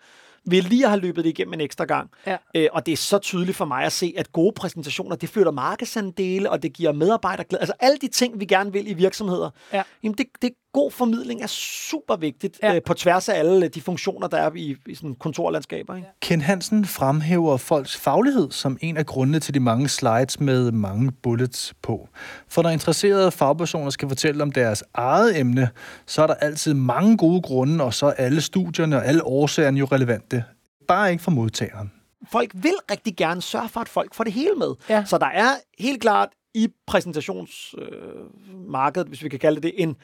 [0.50, 2.10] ved lige have løbet det igennem en ekstra gang.
[2.28, 2.38] Ja.
[2.56, 5.52] Øh, og det er så tydeligt for mig at se, at gode præsentationer, det flytter
[5.52, 7.60] markedsandele, og det giver medarbejderglæde.
[7.60, 9.50] Altså alle de ting, vi gerne vil i virksomheder.
[9.74, 9.84] Ja.
[10.04, 12.76] Jamen det, det god formidling er super vigtigt Ja.
[12.76, 15.96] øh, på tværs af alle de funktioner, der er i, i sådan kontorlandskaber.
[15.96, 16.08] Ikke?
[16.22, 21.12] Ken Hansen fremhæver folks faglighed som en af grundene til de mange slides med mange
[21.12, 22.10] bullets på.
[22.48, 25.70] For når interesserede fagpersoner skal fortælle om deres eget emne,
[26.06, 29.80] så er der altid mange gode grunde, og så er alle studierne og alle årsagerne
[29.80, 30.44] jo relevante.
[30.88, 31.92] Bare ikke for modtageren.
[32.32, 34.74] folk vil rigtig gerne sørge for, at folk får det hele med.
[34.90, 35.06] Ja.
[35.06, 39.96] Så der er helt klart i præsentationsmarkedet, øh, hvis vi kan kalde det, en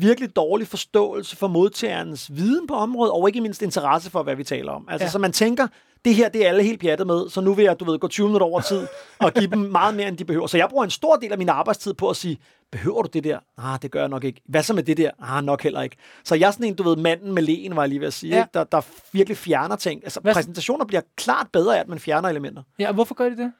[0.00, 4.44] virkelig dårlig forståelse for modtagerens viden på området, og ikke mindst interesse for, hvad vi
[4.44, 4.86] taler om.
[4.90, 5.10] Altså, Ja.
[5.10, 5.66] så man tænker,
[6.04, 8.08] det her, det er alle helt pjattet med, så nu vil jeg, du ved, gå
[8.08, 8.86] 20 minutter over tid
[9.18, 10.46] og give dem meget mere, end de behøver.
[10.46, 12.38] Så jeg bruger en stor del af min arbejdstid på at sige,
[12.72, 13.38] behøver du det der?
[13.58, 14.40] Ah, det gør jeg nok ikke.
[14.48, 15.10] Hvad så med det der?
[15.22, 15.96] Ah, nok heller ikke.
[16.24, 18.12] Så jeg er sådan en, du ved, manden med lægen, var jeg lige ved at
[18.12, 18.36] sige, Ja.
[18.36, 18.42] ja.
[18.42, 18.50] ikke?
[18.54, 18.80] Der, der
[19.12, 20.00] virkelig fjerner ting.
[20.04, 22.62] Altså, Hvad- præsentationer bliver klart bedre af, at man fjerner elementer.
[22.78, 23.52] Ja, og hvorfor gør de det?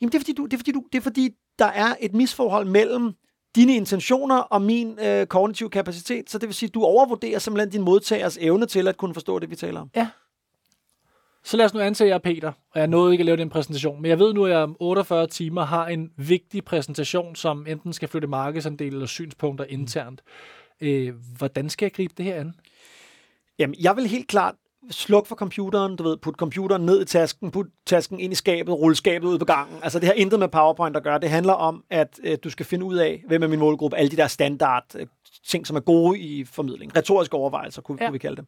[0.00, 2.14] Jamen, det er fordi, du, det er fordi, du, det er fordi der er et
[2.14, 3.12] misforhold mellem
[3.56, 6.30] dine intentioner og min øh, kognitive kapacitet.
[6.30, 9.50] Så det vil sige, du overvurderer simpelthen din modtagers evne til at kunne forstå det,
[9.50, 9.90] vi taler om.
[11.44, 13.36] Så lad os nu antage, at jeg er Peter, og jeg nåede ikke at lave
[13.36, 14.02] den præsentation.
[14.02, 17.92] Men jeg ved nu, at jeg om 48 timer har en vigtig præsentation, som enten
[17.92, 20.22] skal flytte markedsandel eller synspunkter internt.
[20.80, 22.54] Øh, hvordan skal jeg gribe det her an?
[23.58, 24.54] Jamen, jeg vil helt klart
[24.90, 28.74] sluk for computeren, du ved, put computeren ned i tasken, put tasken ind i skabet,
[28.74, 29.76] rulle skabet ud på gangen.
[29.82, 31.18] Altså, det har intet med PowerPoint at gøre.
[31.18, 34.10] Det handler om, at øh, du skal finde ud af, hvem er min målgruppe, alle
[34.10, 35.06] de der standard øh,
[35.48, 36.96] ting, som er gode i formidling.
[36.96, 38.06] Retoriske overvejelser, kunne, Ja.
[38.06, 38.46] kunne vi kalde dem.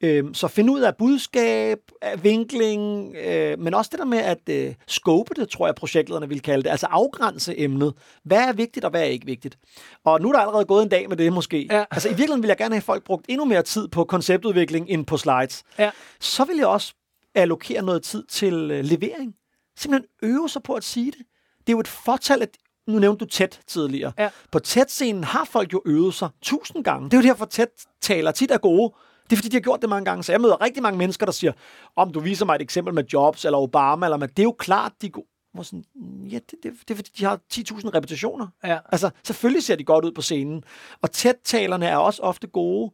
[0.00, 4.38] Øhm, så find ud af budskab, af vinkling, øh, men også det der med at
[4.50, 6.70] øh, scope det, tror jeg, projektlederne vil kalde det.
[6.70, 7.94] Altså afgrænse emnet.
[8.24, 9.58] Hvad er vigtigt, og hvad er ikke vigtigt?
[10.04, 11.68] Og nu er der allerede gået en dag med det, måske.
[11.70, 11.84] Ja.
[11.90, 15.06] Altså i virkeligheden vil jeg gerne have folk brugt endnu mere tid på konceptudvikling end
[15.06, 15.62] på slides.
[15.78, 15.90] Ja.
[16.20, 16.94] Så vil jeg også
[17.34, 19.34] allokere noget tid til øh, levering.
[19.78, 21.20] Simpelthen øve sig på at sige det.
[21.60, 22.48] Det er jo et fortal, at
[22.90, 24.12] nu nævnte du tæt tidligere.
[24.18, 24.30] Ja.
[24.52, 27.10] På tæt-scenen har folk jo øvet sig tusind gange.
[27.10, 27.68] Det er jo derfor, tæt
[28.00, 28.94] taler tit er gode.
[29.24, 30.22] Det er fordi, de har gjort det mange gange.
[30.24, 31.52] Så jeg møder rigtig mange mennesker, der siger,
[31.96, 34.54] om du viser mig et eksempel med Jobs eller Obama, eller med, det er jo
[34.58, 35.26] klart, de er gode.
[35.54, 35.84] Hvor sådan,
[36.30, 38.46] ja, det, det, det er fordi, de har 10.000 repetitioner.
[38.64, 38.78] Ja.
[38.92, 40.64] Altså, selvfølgelig ser de godt ud på scenen.
[41.02, 42.92] Og tæt-talerne er også ofte gode,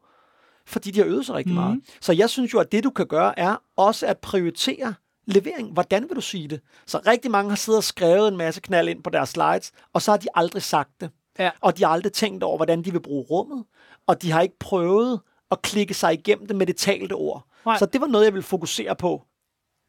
[0.66, 1.62] fordi de har øvet sig rigtig Mhm.
[1.62, 1.68] mm.
[1.68, 1.80] meget.
[2.00, 4.94] Så jeg synes jo, at det, du kan gøre, er også at prioritere
[5.26, 5.72] levering.
[5.72, 6.60] Hvordan vil du sige det?
[6.86, 10.02] Så rigtig mange har siddet og skrevet en masse knald ind på deres slides, og
[10.02, 11.10] så har de aldrig sagt det.
[11.38, 11.50] Ja.
[11.60, 13.64] Og de har aldrig tænkt over, hvordan de vil bruge rummet.
[14.06, 17.46] Og de har ikke prøvet at klikke sig igennem det med det talte ord.
[17.66, 17.78] Nej.
[17.78, 19.22] Så det var noget, jeg ville fokusere på.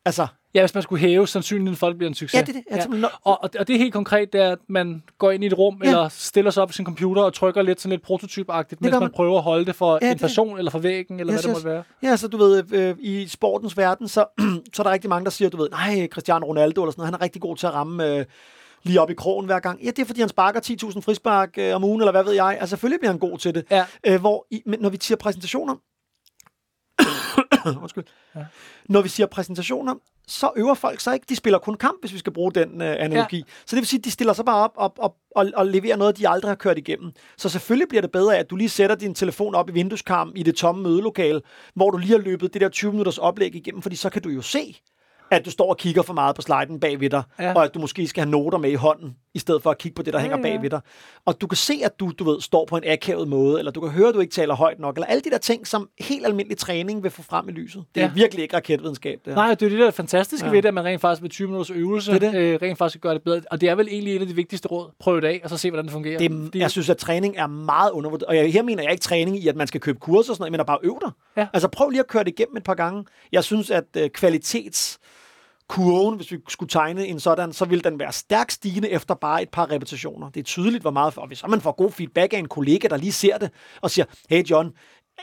[0.06, 2.34] Altså, Ja, hvis man skulle hæve sandsynligheden, at folk bliver en succes.
[2.40, 3.02] ja, det er det.
[3.02, 3.08] Ja.
[3.24, 5.58] Og, og, og det er helt konkret, det er, at man går ind i et
[5.58, 5.88] rum, ja.
[5.90, 9.00] Eller stiller sig op på sin computer og trykker lidt sådan lidt prototypagtigt, mens man
[9.00, 9.12] man.
[9.12, 11.54] prøver at holde det for Ja, en det- person, eller for væggen, eller Yes, hvad
[11.54, 11.66] det yes.
[11.66, 11.84] måtte være.
[12.12, 14.26] Ja, så du ved, øh, i sportens verden, så,
[14.74, 17.08] så er der rigtig mange, der siger, du ved, nej, Cristiano Ronaldo eller sådan noget,
[17.14, 18.26] han er rigtig god til at ramme øh,
[18.84, 19.84] lige op i krogen hver gang.
[19.84, 20.60] Ja, det er, fordi han sparker
[20.92, 22.58] 10.000 frispark øh, om ugen, eller hvad ved jeg.
[22.60, 23.64] Altså, selvfølgelig bliver han god til det.
[23.72, 23.86] Ja.
[24.08, 25.76] Øh, hvor i, men når vi siger præsentationer,
[27.82, 28.04] Undskyld.
[28.36, 28.46] Ja.
[28.90, 29.96] Når vi siger præsentationer,
[30.28, 31.26] så øver folk sig ikke.
[31.30, 33.38] De spiller kun kamp, hvis vi skal bruge den øh, analogi.
[33.38, 33.44] Ja.
[33.66, 35.98] Så det vil sige, at de stiller sig bare op, op, op og, og leverer
[35.98, 37.12] noget, de aldrig har kørt igennem.
[37.38, 40.38] Så selvfølgelig bliver det bedre af, at du lige sætter din telefon op i vindueskarmen
[40.38, 41.42] i det tomme mødelokale,
[41.74, 44.30] hvor du lige har løbet det der 20 minutters oplæg igennem, fordi så kan du
[44.30, 44.82] jo se,
[45.32, 47.54] at du står og kigger for meget på sliden bagved dig, ja.
[47.54, 49.96] og at du måske skal have noter med i hånden, i stedet for at kigge
[49.96, 50.42] på det, der Ja, hænger ja.
[50.44, 50.80] bagved dig.
[51.26, 53.82] Og du kan se, at du, du ved, står på en akavet måde, eller du
[53.82, 56.26] kan høre, at du ikke taler højt nok, eller alle de der ting, som helt
[56.26, 57.84] almindelig træning vil få frem i lyset.
[57.96, 58.12] Det er Ja.
[58.16, 59.36] virkelig ikke raketvidenskab, det her.
[59.42, 60.52] Nej, det er det der fantastiske ja.
[60.52, 62.38] Ved det, at man rent faktisk med 20 minutters øvelse Det er det.
[62.40, 63.42] Øh, rent faktisk gøre det bedre.
[63.52, 64.90] Og det er vel egentlig et af de vigtigste råd.
[65.00, 66.18] Prøv det af, og så se, hvordan det fungerer.
[66.18, 68.28] Det, er- jeg synes, at træning er meget undervurderet.
[68.30, 70.42] Og jeg, her mener jeg ikke træning i, at man skal købe kurser og sådan
[70.42, 71.12] noget, men at bare øve dig.
[71.38, 71.48] Ja.
[71.54, 73.06] Altså prøv lige at køre det igennem et par gange.
[73.32, 75.00] Jeg synes, at øh, kvalitets
[75.70, 79.42] kurven, hvis vi skulle tegne en sådan, så vil den være stærkt stigende efter bare
[79.42, 80.30] et par repetitioner.
[80.30, 82.98] Det er tydeligt, hvor meget, og hvis man får god feedback af en kollega, der
[82.98, 83.52] lige ser det,
[83.82, 84.72] og siger, hey John,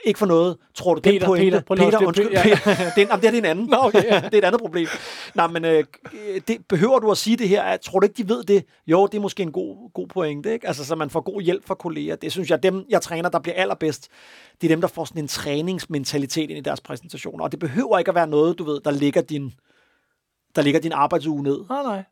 [0.04, 1.50] ikke for noget, tror du den Peter, pointe?
[1.50, 3.66] Peter, Peter, holde undskyld, styr- Peter, det, er, jamen, det er en anden.
[3.66, 4.20] Nå, okay, ja.
[4.30, 4.88] det er et andet problem.
[5.34, 5.84] Nej, men øh,
[6.48, 7.62] det, behøver du at sige det her?
[7.62, 8.64] At, tror du ikke, de ved det?
[8.86, 10.66] Jo, det er måske en god, god pointe, ikke?
[10.66, 12.16] Altså, så man får god hjælp fra kolleger.
[12.16, 14.08] Det synes jeg, dem jeg træner, der bliver allerbedst,
[14.60, 17.44] det er dem, der får sådan en træningsmentalitet ind i deres præsentationer.
[17.44, 19.52] Og det behøver ikke at være noget, du ved, der ligger din,
[20.56, 21.64] der ligger din arbejdsuge ned.
[21.68, 22.04] Nej, nej.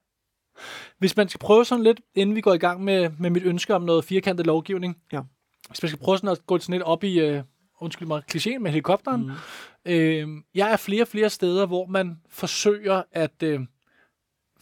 [0.99, 3.75] Hvis man skal prøve sådan lidt, inden vi går i gang med, med mit ønske
[3.75, 4.97] om noget firkantet lovgivning.
[5.13, 5.21] Ja.
[5.69, 7.43] Hvis man skal prøve sådan at gå sådan lidt op i, øh,
[7.81, 9.23] undskyld mig, klichéen med helikopteren.
[9.23, 9.93] Mm.
[9.93, 13.43] Øh, jeg er flere og flere steder, hvor man forsøger at...
[13.43, 13.61] Øh,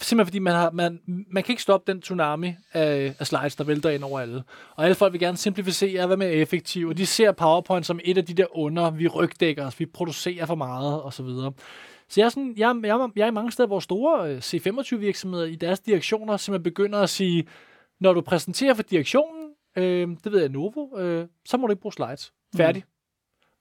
[0.02, 3.64] simpelthen fordi man, har, man, man kan ikke stoppe den tsunami af, af slides, der
[3.64, 4.42] vælter ind over alle.
[4.76, 8.18] Og alle folk vil gerne simplificere, hvad med effektiv, og de ser PowerPoint som et
[8.18, 11.12] af de der under, vi rygdækker os, vi producerer for meget, og
[12.10, 15.54] så jeg er, sådan, jeg, jeg, jeg er mange steder, hvor store øh, C25-virksomheder i
[15.54, 17.46] deres direktioner simpelthen begynder at sige,
[18.00, 21.82] når du præsenterer for direktionen, øh, det ved jeg Novo, øh, så må du ikke
[21.82, 22.32] bruge slides.
[22.56, 22.84] Færdig.
[22.86, 22.90] Mm.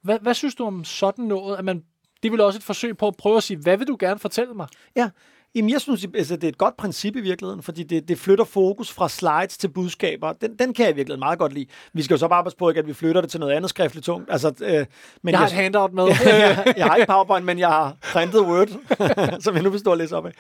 [0.04, 1.58] Hvad, hvad synes du om sådan noget?
[1.58, 1.84] At man,
[2.24, 4.20] det er vel også et forsøg på at prøve at sige, hvad vil du gerne
[4.20, 4.68] fortælle mig?
[4.96, 5.10] Ja,
[5.56, 8.46] Jamen, jeg synes, altså, det er et godt princip i virkeligheden, fordi det, det flytter
[8.46, 10.34] fokus fra slides til budskaber.
[10.34, 11.66] Den, den kan jeg virkelig meget godt lide.
[11.94, 13.70] Vi skal jo så bare passe på, ikke, at vi flytter det til noget andet
[13.70, 14.32] skriftligt tungt.
[14.32, 14.86] Altså, øh,
[15.24, 16.04] men Jeg har et handout med.
[16.26, 18.68] jeg, jeg har ikke PowerPoint, men jeg har printet Word,
[19.44, 20.32] som jeg nu vil stå og læse op af.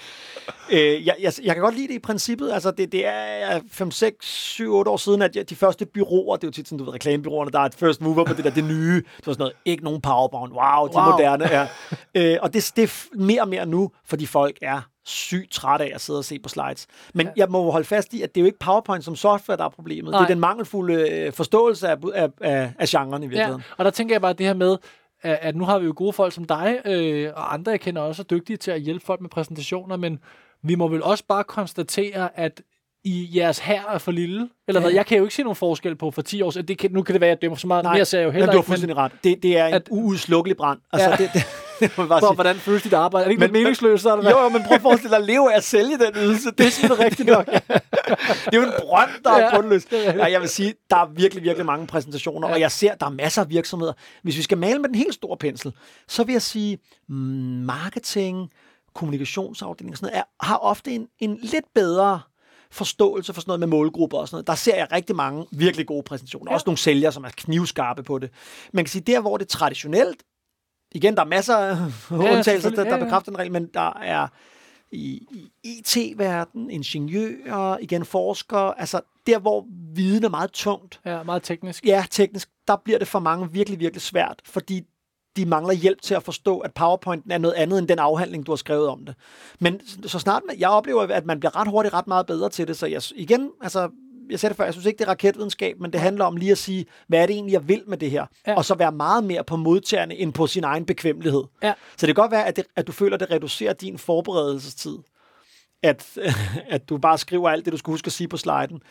[0.72, 2.52] Øh, jeg, jeg, jeg kan godt lide det i princippet.
[2.52, 6.36] Altså, det, det er 5, 6, 7, 8 år siden, at jeg, de første byråer,
[6.36, 8.43] det er jo tit sådan, du ved, reklamebyråerne, der er et first mover på det
[8.43, 8.95] der, det nye.
[8.95, 10.54] Det var sådan noget, ikke nogen PowerPoint.
[10.54, 11.12] Wow, de Wow.
[11.12, 11.67] moderne er.
[12.15, 15.91] Øh, og det, det er mere og mere nu, fordi folk er sygt trætte af
[15.95, 16.88] at sidde og se på slides.
[17.13, 17.32] Men ja.
[17.36, 19.69] jeg må holde fast i, at det er jo ikke PowerPoint som software, der er
[19.69, 20.12] problemet.
[20.12, 20.19] Nej.
[20.19, 23.63] Det er den mangelfulde øh, forståelse af, af, af, af genren i Ja, virkeligheden.
[23.78, 24.78] og der tænker jeg bare det her med,
[25.22, 28.02] at, at nu har vi jo gode folk som dig, øh, og andre jeg kender
[28.02, 30.19] også er dygtige til at hjælpe folk med præsentationer, men
[30.63, 32.62] vi må vel også bare konstatere, at
[33.04, 34.86] i jeres her er for lille, eller Ja.
[34.86, 34.93] hvad?
[34.93, 36.67] Jeg kan jo ikke se nogen forskel på for 10 år siden.
[36.67, 37.84] Det kan, nu kan det være, at jeg dømmer så meget.
[37.84, 39.12] Nej, mere ser jeg jo heller du har fuldstændig ret.
[39.24, 40.80] Det, det er en At- uudslukkelig brand.
[40.93, 41.15] Altså, Ja.
[41.19, 41.24] ja.
[41.24, 41.43] det, det,
[41.96, 42.34] Hvor, sige.
[42.34, 43.24] hvordan føles dit arbejde?
[43.24, 44.04] Er det ikke Men- meningsløst?
[44.04, 45.98] Så er det Jo, jo, men prøv at forestille dig at leve af at sælge
[45.98, 46.52] den ydelse.
[46.52, 47.46] Det er simpelthen rigtigt nok.
[47.46, 49.94] det er jo en brønd, der er Ja, rigtigt.
[49.94, 52.54] Ja, jeg vil sige, der er virkelig, virkelig mange præsentationer, Ja.
[52.54, 53.94] og jeg ser, der er masser af virksomheder.
[54.24, 55.74] Hvis vi skal male med den helt store pensel,
[56.08, 56.78] så vil jeg sige,
[57.10, 57.15] mm,
[57.65, 58.50] marketing,
[58.96, 62.20] kommunikationsafdeling og sådan noget, er, har ofte en, en lidt bedre
[62.72, 64.48] forståelse for sådan noget med målgrupper og sådan noget.
[64.48, 66.52] Der ser jeg rigtig mange virkelig gode præsentationer.
[66.52, 66.54] Ja.
[66.54, 68.30] Også nogle sælgere, som er knivskarpe på det.
[68.74, 70.24] Man kan sige, der hvor det traditionelt,
[70.91, 71.78] igen, der er masser af
[72.12, 72.89] undtagelser, der, der.
[72.89, 73.04] Ja, ja.
[73.04, 74.28] bekræfter den regel, men der er
[74.91, 81.43] i, i IT-verden, ingeniører, igen forskere, altså der, hvor viden er meget tungt, Ja, meget
[81.43, 81.86] teknisk.
[81.86, 84.82] ja, teknisk, der bliver det for mange virkelig, virkelig svært, fordi
[85.36, 88.52] de mangler hjælp til at forstå, at PowerPointen er noget andet end den afhandling, du
[88.52, 89.15] har skrevet om det.
[89.60, 92.67] Men så snart man, jeg oplever, at man bliver ret hurtigt ret meget bedre til
[92.67, 93.89] det, så jeg, igen, altså,
[94.30, 96.52] jeg sagde det før, jeg synes ikke, det er raketvidenskab, men det handler om lige
[96.52, 98.26] at sige, hvad er det egentlig, jeg vil med det her?
[98.48, 98.56] Ja.
[98.56, 101.44] Og så være meget mere på modtagerne, end på sin egen bekvemmelighed.
[101.63, 101.74] Ja.
[101.98, 104.98] Så det kan godt være, at, det, at du føler, at det reducerer din forberedelsestid.
[105.84, 106.18] At,
[106.76, 108.82] at du bare skriver alt det, du skal huske at sige på sliden.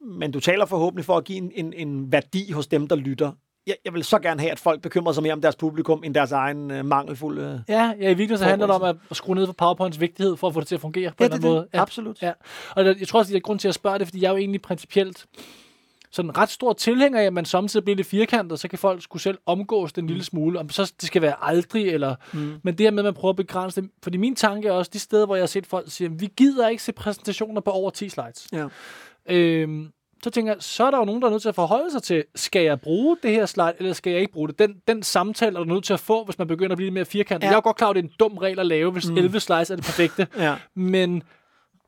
[0.00, 3.32] Men du taler forhåbentlig for at give en, en, en værdi hos dem, der lytter.
[3.66, 6.14] Jeg, jeg vil så gerne have, at folk bekymrer sig mere om deres publikum, end
[6.14, 7.64] deres egen uh, mangelfulde...
[7.68, 10.36] Ja, ja, i virkeligheden så handler det om at at skrue ned for PowerPoints vigtighed,
[10.36, 11.72] for at få det til at fungere på Ja, en det eller er anden det.
[11.72, 11.82] måde.
[11.82, 12.22] Absolut.
[12.22, 12.32] Ja.
[12.76, 14.32] Og der- jeg tror også, det er grund til at spørge det, fordi jeg er
[14.32, 15.26] jo egentlig principielt
[16.12, 19.22] sådan ret stor tilhænger af, at man samtidig bliver lidt firkantet, så kan folk skulle
[19.22, 22.14] selv omgås den lille smule, om så det skal være aldrig, eller...
[22.32, 22.54] Mm.
[22.62, 24.90] Men det her med, at man prøver at begrænse det, fordi min tanke er også,
[24.94, 27.90] de steder, hvor jeg har set folk sige, vi gider ikke se præsentationer på over
[27.90, 28.48] 10 slides.
[28.52, 28.66] Ja.
[29.28, 29.88] Øhm,
[30.22, 32.02] så tænker jeg, så er der jo nogen, der er nødt til at forholde sig
[32.02, 34.58] til, skal jeg bruge det her slide, eller skal jeg ikke bruge det?
[34.58, 36.94] Den, den samtale er du nødt til at få, hvis man begynder at blive lidt
[36.94, 37.46] mere firkantet.
[37.46, 37.50] Ja.
[37.50, 39.16] Jeg er godt klar over, at det er en dum regel at lave, hvis mm.
[39.16, 40.26] 11 slides er det perfekte.
[40.38, 40.54] Ja.
[40.74, 41.22] Men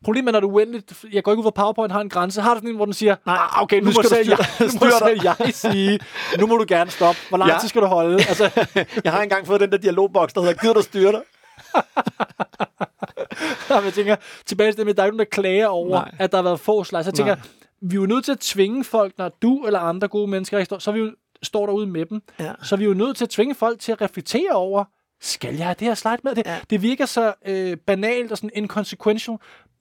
[0.05, 1.05] problemet er, når du uendeligt...
[1.13, 2.41] Jeg går ikke ud fra, PowerPoint har en grænse.
[2.41, 4.29] Har du sådan en, hvor den siger, Nej, ah, okay, nu, nu skal du selv
[4.29, 6.01] jeg, nu må selv jeg sige,
[6.39, 7.21] nu må du gerne stoppe.
[7.29, 7.57] Hvor lang Ja.
[7.61, 8.15] tid skal du holde?
[8.15, 8.67] Altså,
[9.05, 11.21] Jeg har engang fået den der dialogboks, der hedder, gider du styre dig?
[13.85, 14.17] jeg tænker,
[14.47, 15.91] tilbage til det med, der er ikke nogen, der klager over.
[16.01, 16.11] Nej.
[16.19, 17.07] at der har været få slides.
[17.07, 17.45] Jeg tænker, Nej.
[17.83, 20.79] Vi er jo nødt til at tvinge folk, når du eller andre gode mennesker står,
[20.79, 22.23] så er vi jo, står derude med dem.
[22.41, 22.53] Ja.
[22.63, 24.85] Så er vi jo nødt til at tvinge folk til at reflektere over,
[25.21, 26.35] skal jeg have det her slide med?
[26.35, 26.59] Det, ja.
[26.71, 29.37] Det virker så øh, banalt og sådan inconsequential,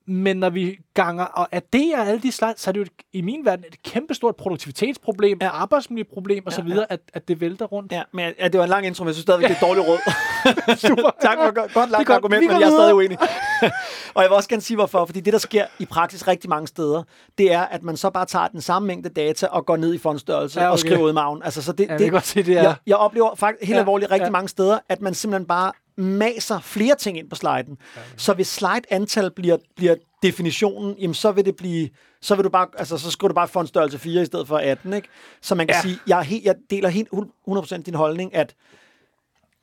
[0.08, 3.22] men når vi ganger og adderer alle de slides, så er det jo et, i
[3.22, 5.50] min verden et kæmpestort produktivitetsproblem, ja.
[5.50, 6.84] arbejdsmiljøproblem osv., ja, ja.
[6.90, 7.92] at, at det vælter rundt.
[7.92, 9.68] Ja, men ja, det var en lang intro, men jeg synes stadigvæk, det er et
[9.68, 10.00] dårligt råd.
[10.88, 11.10] Super.
[11.28, 13.18] tak for godt, godt langt argument, men jeg er stadig uenig.
[14.16, 15.06] og jeg vil også gerne sige, hvorfor.
[15.06, 17.04] Fordi det, der sker i praksis rigtig mange steder,
[17.38, 19.98] det er, at man så bare tager den samme mængde data og går ned i
[19.98, 20.74] fondstørrelse Ja, ja, okay.
[20.74, 21.44] og skriver ud maven.
[21.44, 22.62] Altså, så det, Ja, det, godt se, det er...
[22.62, 24.26] jeg, jeg oplever faktisk helt Ja, ja, alvorligt rigtig ja.
[24.26, 24.32] ja.
[24.32, 27.78] mange steder, at man simpelthen bare maser flere ting ind på sliden.
[28.18, 31.90] Så hvis slide-antal bliver, bliver definitionen, jamen så vil det blive,
[32.22, 34.94] så vil du bare, altså så skriver du bare fondstørrelse 4 i stedet for 18,
[34.94, 35.08] ikke?
[35.42, 35.78] Så man kan Ja.
[35.78, 35.82] ja.
[35.82, 37.08] sige, jeg, er helt, jeg deler helt
[37.48, 38.54] 100% din holdning, at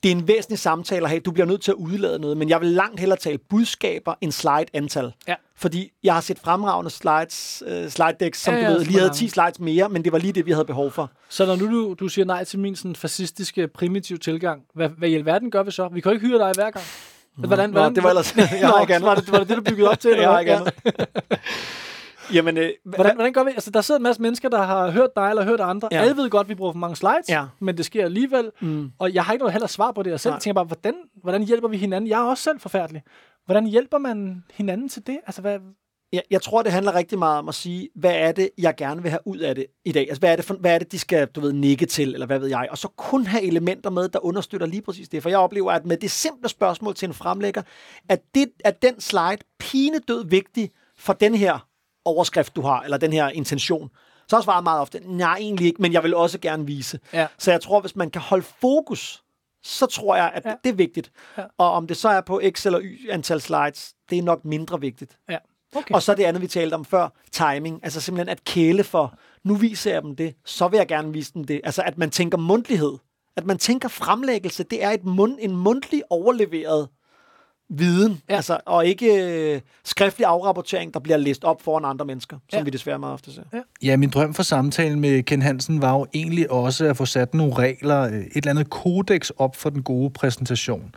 [0.02, 1.20] det er en væsentlig samtale at have.
[1.20, 4.32] Du bliver nødt til at udlade noget, men jeg vil langt hellere tale budskaber end
[4.32, 5.12] slide-antal.
[5.28, 5.34] Ja.
[5.56, 8.92] Fordi jeg har set fremragende slides, uh, slide decks, som Ja, ja, du ved, lige
[8.92, 9.18] havde lange.
[9.18, 11.10] 10 slides mere, men det var lige det, vi havde behov for.
[11.28, 15.08] Så når nu du, du siger nej til min sådan fascistiske, primitive tilgang, hvad, hvad
[15.08, 15.88] i alverden gør vi så?
[15.92, 16.84] Vi kan jo ikke hyre dig hver gang.
[17.36, 19.06] Hvordan, Nå, det var ellers- jeg har ikke andet.
[19.08, 20.10] var, det, var det det, du byggede op til?
[20.20, 20.74] Jeg har ikke andet.
[22.34, 23.50] Jamen, øh, Hvordan, hvordan gør vi?
[23.50, 25.88] Altså, der sidder en masse mennesker, der har hørt dig eller hørt andre.
[25.92, 26.00] Ja.
[26.00, 27.44] Alle ved godt, at vi bruger for mange slides, Ja.
[27.60, 28.50] men det sker alligevel.
[28.60, 28.90] Mm.
[28.98, 30.10] Og jeg har ikke noget heller svar på det.
[30.10, 30.40] Jeg selv Nej.
[30.40, 32.10] tænker bare, hvordan, hvordan hjælper vi hinanden?
[32.10, 33.02] Jeg er også selv forfærdelig.
[33.46, 35.18] Hvordan hjælper man hinanden til det?
[35.26, 35.58] Altså, hvad,
[36.12, 39.02] Jeg, jeg tror, det handler rigtig meget om at sige, hvad er det, jeg gerne
[39.02, 40.02] vil have ud af det i dag?
[40.02, 42.26] Altså, hvad er det, for, hvad er det de skal, du ved, nikke til, eller
[42.26, 42.68] hvad ved jeg?
[42.70, 45.22] Og så kun have elementer med, der understøtter lige præcis det.
[45.22, 47.62] For jeg oplever, at med det simple spørgsmål til en fremlægger,
[48.08, 51.67] at, det, at den slide pinedød vigtig for den her
[52.08, 53.90] overskrift, du har, eller den her intention.
[54.28, 56.98] Så er svaret meget ofte, nej, egentlig ikke, men jeg vil også gerne vise.
[57.12, 57.26] Ja.
[57.38, 59.22] Så jeg tror, hvis man kan holde fokus,
[59.62, 60.50] så tror jeg, at Ja.
[60.50, 60.56] ja.
[60.64, 61.12] det er vigtigt.
[61.38, 61.42] Ja.
[61.58, 64.80] Og om det så er på X eller Y antal slides, det er nok mindre
[64.80, 65.18] vigtigt.
[65.30, 65.38] ja.
[65.76, 65.94] Okay.
[65.94, 67.80] Og så det andet, vi talte om før, timing.
[67.82, 71.32] Altså simpelthen at kæle for, nu viser jeg dem det, så vil jeg gerne vise
[71.34, 71.60] dem det.
[71.64, 72.92] Altså at man tænker mundtlighed.
[73.36, 76.88] At man tænker fremlæggelse, det er et mund, en mundtlig overleveret
[77.70, 78.20] viden.
[78.28, 78.34] Ja.
[78.36, 79.06] Altså, og ikke
[79.54, 82.62] øh, skriftlig afrapportering, der bliver læst op foran andre mennesker, som Ja.
[82.64, 83.42] vi desværre meget ofte ser.
[83.82, 87.34] Ja, min drøm for samtalen med Ken Hansen var jo egentlig også at få sat
[87.34, 90.94] nogle regler, øh, et eller andet kodex op for den gode præsentation.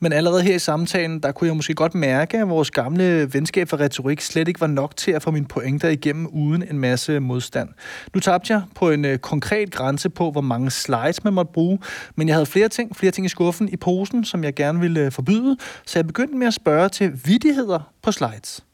[0.00, 3.68] Men allerede her i samtalen, der kunne jeg måske godt mærke, at vores gamle venskab
[3.68, 7.20] for retorik slet ikke var nok til at få mine pointer igennem uden en masse
[7.20, 7.68] modstand.
[8.14, 11.78] Nu tabte jeg på en øh, konkret grænse på, hvor mange slides man måtte bruge,
[12.16, 15.00] men jeg havde flere ting, flere ting i skuffen i posen, som jeg gerne ville
[15.00, 15.56] øh, forbyde,
[15.86, 18.64] så jeg begyndte med at spørge til vidigheder på slides.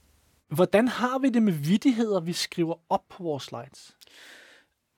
[0.49, 3.97] Hvordan har vi det med vidigheder, vi skriver op på vores slides?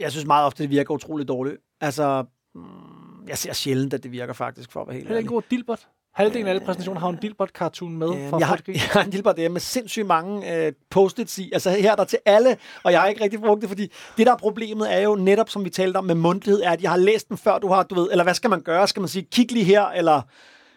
[0.01, 1.57] Jeg synes meget ofte, det virker utroligt dårligt.
[1.81, 2.25] Altså,
[2.55, 5.19] mm, jeg ser sjældent, at det virker faktisk, for at være helt Er det en
[5.19, 5.29] ærlig.
[5.29, 5.89] god Dilbert?
[6.15, 8.09] Halvdelen af alle præsentationer har en Dilbert-cartoon med.
[8.15, 11.51] Øhm, for jeg, har, jeg har en lille der med sindssygt mange øh, post-its i.
[11.53, 14.27] Altså her er der til alle, og jeg har ikke rigtig brugt det, fordi det
[14.27, 16.91] der er problemet er jo netop, som vi talte om med mundtlighed, er, at jeg
[16.91, 18.89] har læst den før du har, du ved, eller hvad skal man gøre?
[18.89, 20.23] Skal man sige, kig lige her, eller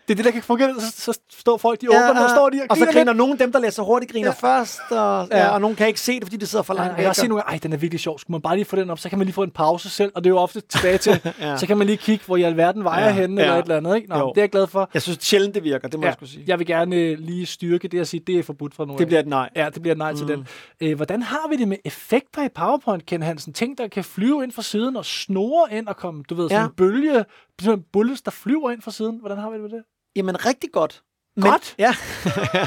[0.07, 0.75] Det er det, der kan fungere.
[0.79, 3.17] Så, så står folk, de åbner, ja, og står de og, og så griner lidt.
[3.17, 4.47] nogen, dem der læser hurtigt, griner ja.
[4.49, 5.47] først, og, ja.
[5.49, 7.21] Og nogen kan ikke se det, fordi de sidder for Ja, langt jeg kan også
[7.21, 8.19] se nogle gange, ej, den er virkelig sjov.
[8.19, 10.11] Skulle man bare lige få den op, så kan man lige få en pause selv,
[10.15, 11.57] og det er jo ofte tilbage til, Ja.
[11.57, 13.07] så kan man lige kigge, hvor i alverden vejer Ja.
[13.07, 13.13] ja.
[13.21, 13.59] henne, eller Ja.
[13.59, 13.95] et eller andet.
[13.95, 14.07] Ikke?
[14.09, 14.29] Nå, Jo.
[14.29, 14.89] det er jeg glad for.
[14.93, 16.07] Jeg synes sjældent, det virker, det må ja.
[16.07, 16.43] jeg skulle sige.
[16.47, 18.95] jeg vil gerne øh, lige styrke det og sige, det er forbudt fra nu.
[18.97, 19.49] Det bliver et nej.
[19.55, 20.17] Ja, det bliver et nej mm.
[20.17, 20.47] til den.
[20.81, 23.53] Øh, hvordan har vi det med effekter i PowerPoint, Ken Hansen?
[23.53, 26.61] Ting, der kan flyve ind fra siden og snore ind og komme, du ved, sådan
[26.61, 26.65] Ja.
[26.67, 27.25] en bølge,
[27.61, 29.19] sådan en bullets, der flyver ind fra siden.
[29.19, 29.83] Hvordan har vi det med det?
[30.15, 31.01] Jamen, rigtig godt.
[31.37, 31.75] Men, Godt?
[31.77, 31.95] Ja.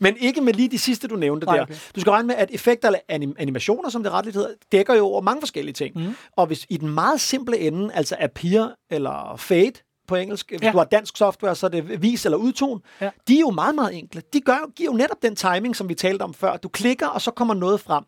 [0.00, 1.62] Men ikke med lige de sidste, du nævnte Nej, der.
[1.62, 1.74] okay.
[1.94, 5.04] Du skal regne med, at effekter eller anim- animationer, som det retligt hedder, dækker jo
[5.06, 5.96] over mange forskellige ting.
[5.98, 6.16] Mhm.
[6.36, 9.72] Og hvis i den meget simple ende, altså appear eller fade
[10.08, 10.72] på engelsk, hvis Ja.
[10.72, 13.10] du har dansk software, så er det vis eller udton, Ja.
[13.28, 14.22] de er jo meget, meget enkle.
[14.32, 16.56] De gør, giver jo netop den timing, som vi talte om før.
[16.56, 18.04] Du klikker, og så kommer noget frem.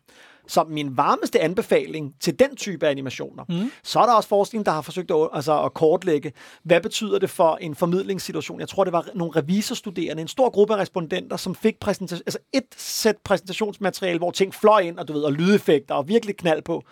[0.47, 3.71] Så min varmeste anbefaling til den type animationer, mm.
[3.83, 6.33] så er der også forskning, der har forsøgt at, altså at kortlægge,
[6.63, 8.59] hvad betyder det for en formidlingssituation.
[8.59, 12.39] Jeg tror, det var nogle revisorstuderende, en stor gruppe af respondenter, som fik præsentation, altså
[12.53, 16.61] et sæt præsentationsmateriale, hvor ting fløj ind, og du ved, og lydeffekter, og virkelig knald
[16.61, 16.83] på.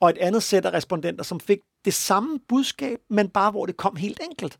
[0.00, 3.76] Og et andet sæt af respondenter, som fik det samme budskab, men bare hvor det
[3.76, 4.58] kom helt enkelt.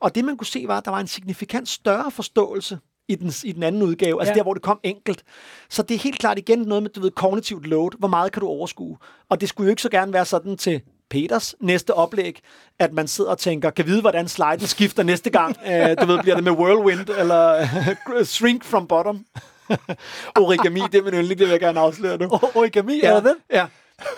[0.00, 2.78] Og det man kunne se var, at der var en signifikant større forståelse
[3.08, 4.36] i den, i den anden udgave, altså Ja.
[4.36, 5.22] der, hvor det kom enkelt.
[5.68, 7.90] Så det er helt klart igen noget med, du ved, kognitivt load.
[7.98, 8.96] Hvor meget kan du overskue?
[9.28, 12.40] Og det skulle jo ikke så gerne være sådan til Peters næste oplæg,
[12.78, 15.56] at man sidder og tænker, kan vide, hvordan sliden skifter næste gang.
[15.66, 17.66] Uh, du ved, bliver det med whirlwind, eller
[18.24, 19.24] shrink from bottom.
[20.36, 22.28] Origami, det er min yndling, det vil jeg gerne afsløre nu.
[22.54, 23.34] Origami, Ja, er det?
[23.52, 23.66] ja.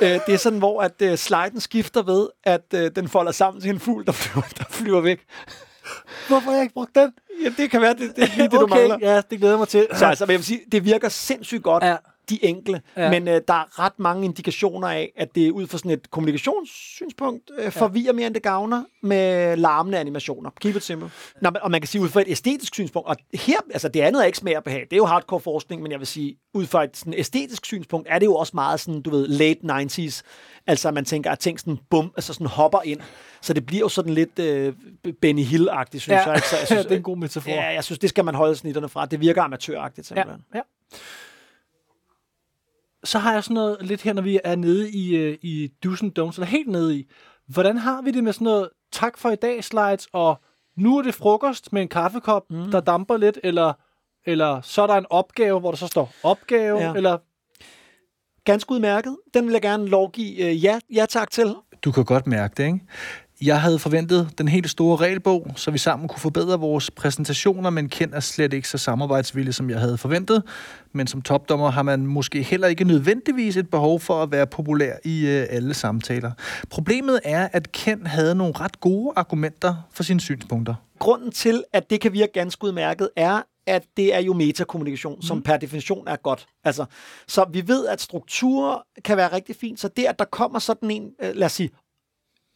[0.00, 3.60] Øh, det er sådan, hvor at øh, sliden skifter ved, at øh, den folder sammen
[3.62, 5.20] til en fugl, der flyver, der flyver væk.
[6.28, 7.12] Hvorfor har jeg ikke brugt den?
[7.44, 8.98] Ja, det kan være, det, det er lige det, du okay, mangler.
[9.14, 9.86] ja, det glæder jeg mig til.
[9.94, 11.96] Så altså, hvad jeg vil sige, det virker sindssygt godt, Ja.
[12.30, 13.10] De enkle, Ja.
[13.10, 17.50] men øh, der er ret mange indikationer af, at det ud fra sådan et kommunikationssynspunkt
[17.58, 20.50] øh, forvirrer mere, end det gavner med larmende animationer.
[20.60, 21.10] Keep it simple.
[21.42, 24.22] Nå, og man kan sige ud fra et æstetisk synspunkt, og her, altså det andet
[24.22, 26.66] er ikke smag og behag, det er jo hardcore forskning, men jeg vil sige, ud
[26.66, 30.22] fra et sådan æstetisk synspunkt, er det jo også meget sådan, du ved, late 90s,
[30.66, 33.00] altså man tænker, at ting sådan, bum, altså sådan hopper ind,
[33.42, 34.74] så det bliver jo sådan lidt øh,
[35.20, 36.36] Benny Hill-agtigt, synes Ja, jeg.
[36.36, 36.48] Ikke?
[36.48, 37.50] Så jeg synes, det er en god metafor.
[37.50, 39.06] Ja, jeg synes, det skal man holde snitterne fra.
[39.06, 40.44] Det virker amatøragtigt, Ja, simpelthen.
[40.54, 40.60] ja.
[43.04, 46.02] Så har jeg sådan noget lidt her, når vi er nede i, øh, i do's
[46.02, 47.10] and don'ts, eller helt nede i.
[47.46, 50.40] Hvordan har vi det med sådan noget tak for i dag slides, og
[50.76, 52.70] nu er det frokost med en kaffekop, mm.
[52.70, 53.72] der damper lidt, eller,
[54.26, 56.86] eller så er der en opgave, hvor der så står opgave, Ja.
[56.88, 56.94] ja.
[56.94, 57.18] eller
[58.44, 59.16] Ganske udmærket.
[59.34, 61.54] Den vil jeg gerne lovgive øh, ja, ja tak til.
[61.84, 62.80] Du kan godt mærke det, ikke?
[63.42, 67.88] Jeg havde forventet den helt store regelbog, så vi sammen kunne forbedre vores præsentationer, men
[67.88, 70.42] Ken er slet ikke så samarbejdsvillig, som jeg havde forventet.
[70.92, 74.92] Men som topdommer har man måske heller ikke nødvendigvis et behov for at være populær
[75.04, 76.30] i øh, alle samtaler.
[76.70, 80.74] Problemet er, at Ken havde nogle ret gode argumenter for sine synspunkter.
[80.98, 85.22] Grunden til, at det kan virke ganske udmærket, er, at det er jo metakommunikation, mm.
[85.22, 86.46] som per definition er godt.
[86.64, 86.84] Altså,
[87.28, 90.90] så vi ved, at strukturer kan være rigtig fint, så det, at der kommer sådan
[90.90, 91.70] en, øh, lad os sige,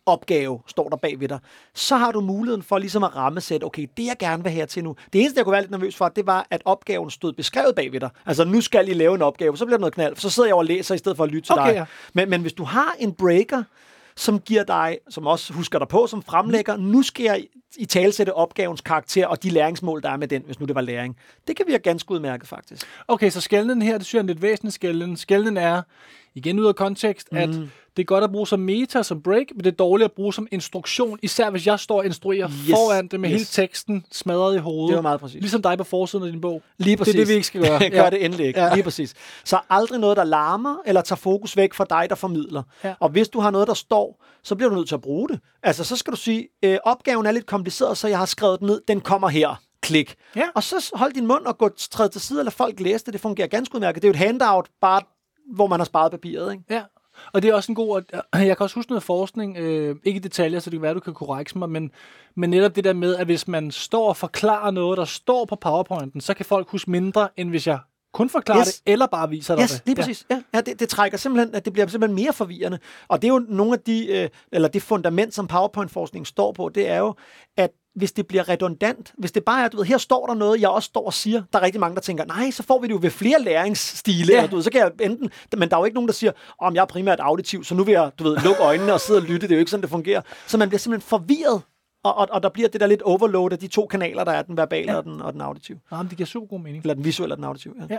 [0.07, 1.39] opgave, står der bag ved dig,
[1.75, 4.85] så har du muligheden for ligesom at rammesætte, okay, det jeg gerne vil her til
[4.85, 4.97] nu.
[5.13, 7.93] Det eneste, jeg kunne være lidt nervøs for, det var, at opgaven stod beskrevet bag
[7.93, 8.11] ved dig.
[8.27, 10.57] Altså, nu skal I lave en opgave, så bliver det noget knald, så sidder jeg
[10.57, 11.75] og læser, i stedet for at lytte til Okay, dig.
[11.75, 11.85] ja.
[12.13, 13.63] Men, men hvis du har en breaker,
[14.17, 17.45] som giver dig, som også husker dig på, som fremlægger, nu skal jeg
[17.77, 20.81] i talsætte opgavens karakter og de læringsmål, der er med den, hvis nu det var
[20.81, 21.17] læring.
[21.49, 22.87] Det kan virke ganske udmærket, faktisk.
[23.09, 25.17] Okay, så skældnen her, det synes jeg er en lidt væsentlig skældnen.
[25.17, 25.83] Skældnen er,
[26.35, 27.39] igen ud af kontekst, mm.
[27.39, 27.51] at
[27.97, 30.35] det er godt at bruge som meta, som break, men det er dårligt at bruge
[30.35, 33.35] som instruktion, især hvis jeg står og instruerer Yes, foran det med yes.
[33.35, 34.89] hele teksten smadret i hovedet.
[34.89, 35.41] Det var meget præcis.
[35.41, 36.63] Ligesom dig på forsiden af din bog.
[36.79, 37.13] Lige præcis.
[37.13, 37.79] Det er det, vi ikke skal gøre.
[37.91, 38.11] Gør Ja.
[38.11, 38.61] det endelig ikke.
[38.61, 38.75] Ja.
[38.75, 39.15] Lige præcis.
[39.45, 42.63] Så aldrig noget, der larmer, eller tager fokus væk fra dig, der formidler.
[42.85, 42.95] Ja.
[43.01, 45.41] Og hvis du har noget, der står, så bliver du nødt til at bruge det.
[45.63, 48.67] Altså, så skal du sige, øh, opgaven er lidt kompliceret, så jeg har skrevet den
[48.67, 48.81] ned.
[48.89, 49.61] Den kommer her.
[49.83, 50.15] Klik.
[50.37, 50.43] Ja.
[50.55, 53.13] Og så hold din mund og gå træd til side, eller folk læse det.
[53.13, 54.03] Det fungerer ganske udmærket.
[54.03, 55.01] Det er jo et handout, bare
[55.55, 56.53] hvor man har sparet papiret.
[56.53, 56.65] Ikke?
[56.71, 56.83] Ja,
[57.33, 58.03] og det er også en god...
[58.33, 61.01] Jeg kan også huske noget forskning, øh, ikke i detaljer, så det kan være, du
[61.01, 61.91] kan korrekse mig, men,
[62.37, 65.57] men netop det der med, at hvis man står og forklarer noget, der står på
[65.57, 67.79] PowerPointen, så kan folk huske mindre, end hvis jeg
[68.15, 68.69] kun forklarer Yes.
[68.69, 68.81] yes.
[68.81, 69.83] det, eller bare viser dig Yes, det.
[69.87, 70.27] lige præcis.
[70.31, 72.79] Ja, ja det, det trækker simpelthen, at det bliver simpelthen mere forvirrende.
[73.09, 76.69] Og det er jo nogle af de, øh, eller det fundament, som PowerPoint-forskningen står på,
[76.69, 77.15] det er jo,
[77.57, 80.61] at hvis det bliver redundant, hvis det bare er, du ved, her står der noget,
[80.61, 82.87] jeg også står og siger, der er rigtig mange, der tænker, nej, så får vi
[82.87, 84.47] det jo ved flere læringsstile, Ja.
[84.47, 86.75] du ved, så kan jeg enten, men der er jo ikke nogen, der siger, om
[86.75, 89.23] jeg er primært auditiv, så nu vil jeg, du ved, lukke øjnene og sidde og
[89.23, 90.21] lytte, det er jo ikke sådan, det fungerer.
[90.47, 91.63] Så man bliver simpelthen forvirret,
[92.05, 94.43] og, og, og der bliver det der lidt overload af de to kanaler, der er
[94.43, 94.99] den verbale ja.
[94.99, 95.79] og, den, og den auditive.
[95.93, 96.83] Ja, men det giver super god mening.
[96.83, 97.87] Eller den visuelle og den auditive, ja.
[97.91, 97.99] Ja.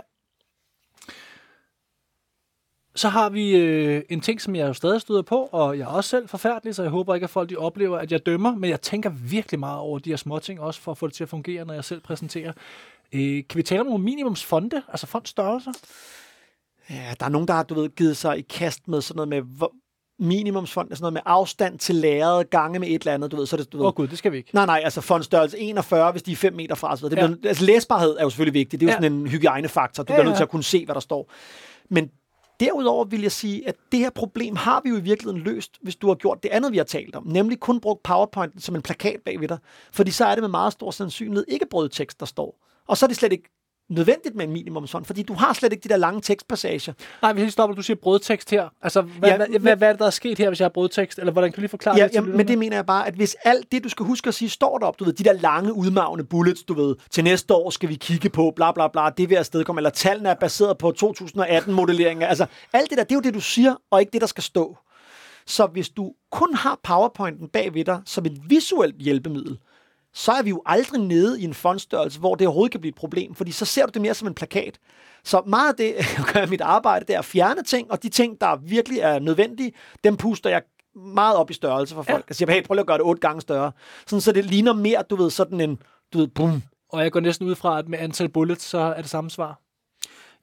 [2.96, 5.88] Så har vi øh, en ting, som jeg jo stadig støder på, og jeg er
[5.88, 8.70] også selv forfærdelig, så jeg håber ikke, at folk de oplever, at jeg dømmer, men
[8.70, 11.22] jeg tænker virkelig meget over de her små ting, også for at få det til
[11.22, 12.52] at fungere, når jeg selv præsenterer.
[13.12, 15.72] Øh, kan vi tale om nogle minimumsfonde, altså fondstørrelser?
[16.90, 19.28] Ja, der er nogen, der har du ved, givet sig i kast med sådan noget
[19.28, 19.72] med hvor,
[20.18, 23.56] minimumsfond, sådan noget med afstand til lærret, gange med et eller andet, du ved, så
[23.56, 23.84] det, du ved.
[23.84, 24.50] Åh oh, gud, det skal vi ikke.
[24.54, 26.96] Nej, nej, altså fondstørrelse 41, hvis de er 5 meter fra.
[26.96, 27.48] Så det bliver, ja.
[27.48, 28.80] Altså læsbarhed er jo selvfølgelig vigtigt.
[28.80, 29.02] Det er jo Ja.
[29.02, 30.02] sådan en hygiejnefaktor.
[30.02, 31.30] Du Ja, bliver nødt til at kunne se, hvad der står.
[31.90, 32.10] Men
[32.60, 35.96] derudover vil jeg sige, at det her problem har vi jo i virkeligheden løst, hvis
[35.96, 37.26] du har gjort det andet, vi har talt om.
[37.26, 39.58] Nemlig kun brugt PowerPoint som en plakat bagved dig.
[39.92, 42.58] Fordi så er det med meget stor sandsynlighed ikke brødtekst, der står.
[42.86, 43.50] Og så er det slet ikke
[43.88, 46.92] nødvendigt med en minimumsfond, fordi du har slet ikke de der lange tekstpassager.
[47.22, 48.68] Nej, hvis jeg stopper, du siger brødtekst her.
[48.82, 50.64] Altså, hvad, Ja, hvad, men- hvad, hvad er det, der er sket her, hvis jeg
[50.64, 51.18] har brødtekst?
[51.18, 53.14] Eller hvordan kan du lige forklare Ja, det ja, men det mener jeg bare, at
[53.14, 55.72] hvis alt det, du skal huske at sige, står derop, du ved, de der lange,
[55.72, 59.30] udmavne bullets, du ved, til næste år skal vi kigge på, bla bla bla, det
[59.30, 63.20] vil afstedkomme, eller tallene er baseret på 2018-modelleringer, altså alt det der, det er jo
[63.20, 64.76] det, du siger, og ikke det, der skal stå.
[65.46, 69.58] Så hvis du kun har PowerPointen bagved dig som et visuelt hjælpemiddel,
[70.16, 72.94] så er vi jo aldrig nede i en fondstørrelse, hvor det overhovedet kan blive et
[72.94, 74.78] problem, fordi så ser du det mere som en plakat.
[75.24, 78.02] Så meget af det, jeg gør i mit arbejde, det er at fjerne ting, og
[78.02, 79.72] de ting, der virkelig er nødvendige,
[80.04, 80.62] dem puster jeg
[80.94, 82.18] meget op i størrelse for folk.
[82.18, 82.24] Ja.
[82.28, 83.72] Jeg siger, hey, prøv lige at gøre det otte gange større.
[84.06, 85.78] Sådan, så det ligner mere, du ved, sådan en,
[86.12, 86.62] du ved, boom.
[86.88, 89.60] Og jeg går næsten ud fra, at med antal bullets, så er det samme svar.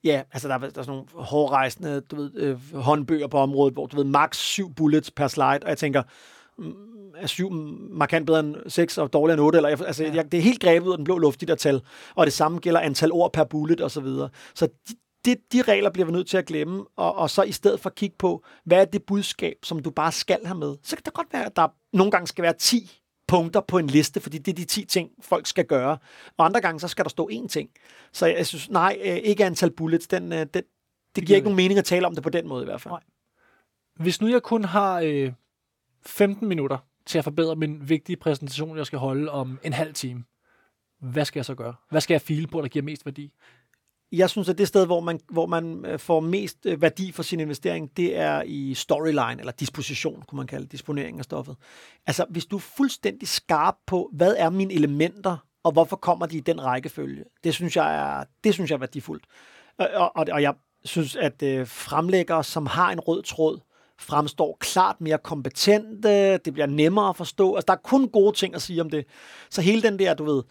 [0.03, 3.73] Ja, altså der er, der er sådan nogle hårdrejsende, du ved, øh, håndbøger på området,
[3.73, 6.03] hvor du ved, max syv bullets per slide, og jeg tænker,
[7.15, 7.51] er syv
[7.91, 10.59] markant bedre end seks og dårligere end otte, eller jeg, altså, jeg, det er helt
[10.59, 11.81] grebet ud af den blå luft, de der tal,
[12.15, 14.29] og det samme gælder antal ord per bullet og så videre.
[14.53, 14.95] Så de,
[15.25, 17.89] de, de regler bliver vi nødt til at glemme, og, og så i stedet for
[17.89, 20.75] kigge på, hvad er det budskab, som du bare skal have med.
[20.83, 23.87] Så kan det godt være, at der nogle gange skal være 10 punkter på en
[23.87, 25.97] liste, fordi det er de 10 ting, folk skal gøre.
[26.37, 27.69] Og andre gange, så skal der stå én ting.
[28.13, 30.63] Så jeg synes, nej, øh, ikke antal bullets, den, øh, den, det,
[31.15, 32.91] det giver ikke nogen mening at tale om det på den måde i hvert fald.
[32.91, 33.03] Nej.
[33.95, 35.31] Hvis nu jeg kun har øh,
[36.05, 40.23] 15 minutter til at forbedre min vigtige præsentation, jeg skal holde om en halv time,
[40.99, 41.73] hvad skal jeg så gøre?
[41.89, 43.33] Hvad skal jeg file på, der giver mest værdi?
[44.11, 47.23] Jeg synes, at det sted, hvor man, hvor man øh, får mest øh, værdi for
[47.23, 51.55] sin investering, det er i storyline, eller disposition, kunne man kalde det, disponering af stoffet.
[52.07, 56.37] Altså, hvis du er fuldstændig skarp på, hvad er mine elementer, og hvorfor kommer de
[56.37, 59.25] i den rækkefølge, det synes jeg er, det synes jeg er værdifuldt.
[59.77, 60.53] Og, og, og jeg
[60.85, 63.59] synes, at øh, fremlæggere, som har en rød tråd,
[63.99, 67.55] fremstår klart mere kompetente, det bliver nemmere at forstå.
[67.55, 69.05] Altså, der er kun gode ting at sige om det.
[69.49, 70.43] Så hele den der, du ved,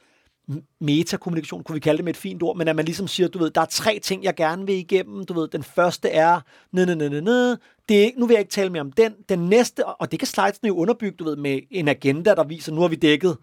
[0.80, 3.38] metakommunikation, kunne vi kalde det med et fint ord, men at man ligesom siger, du
[3.38, 5.24] ved, der er tre ting, jeg gerne vil igennem.
[5.24, 6.40] Du ved, den første er,
[6.72, 7.54] næ, næ, næ, næ, næ.
[7.88, 9.14] Det er ikke, nu vil jeg ikke tale mere om den.
[9.28, 12.72] Den næste, og det kan slidesene jo underbygge, du ved, med en agenda, der viser,
[12.72, 13.36] nu har vi dækket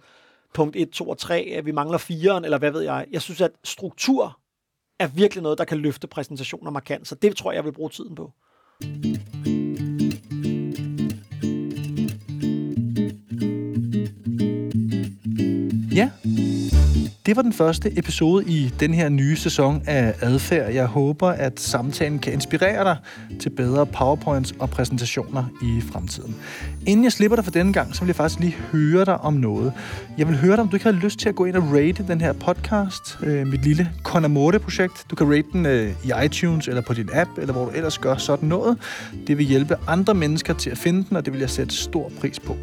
[0.54, 3.06] punkt 1, 2 og 3, at vi mangler 4'eren, eller hvad ved jeg.
[3.12, 4.40] Jeg synes, at struktur
[5.00, 7.90] er virkelig noget, der kan løfte præsentationer markant, så det tror jeg, jeg vil bruge
[7.90, 8.32] tiden på.
[16.00, 16.10] Ja,
[17.26, 20.74] det var den første episode i den her nye sæson af Adfærd.
[20.74, 22.98] Jeg håber, at samtalen kan inspirere dig
[23.40, 26.36] til bedre powerpoints og præsentationer i fremtiden.
[26.88, 29.34] Inden jeg slipper dig for denne gang, så vil jeg faktisk lige høre dig om
[29.34, 29.74] noget.
[30.18, 32.06] Jeg vil høre dig, om du ikke har lyst til at gå ind og rate
[32.08, 35.06] den her podcast, øh, mit lille Conamorte-projekt.
[35.10, 37.98] Du kan rate den øh, i iTunes eller på din app, eller hvor du ellers
[37.98, 38.78] gør sådan noget.
[39.28, 42.12] Det vil hjælpe andre mennesker til at finde den, og det vil jeg sætte stor
[42.20, 42.58] pris på.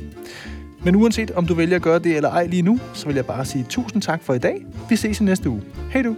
[0.86, 3.26] Men uanset om du vælger at gøre det eller ej lige nu, så vil jeg
[3.26, 4.66] bare sige tusind tak for i dag.
[4.88, 5.62] Vi ses i næste uge.
[5.90, 6.16] Hej du!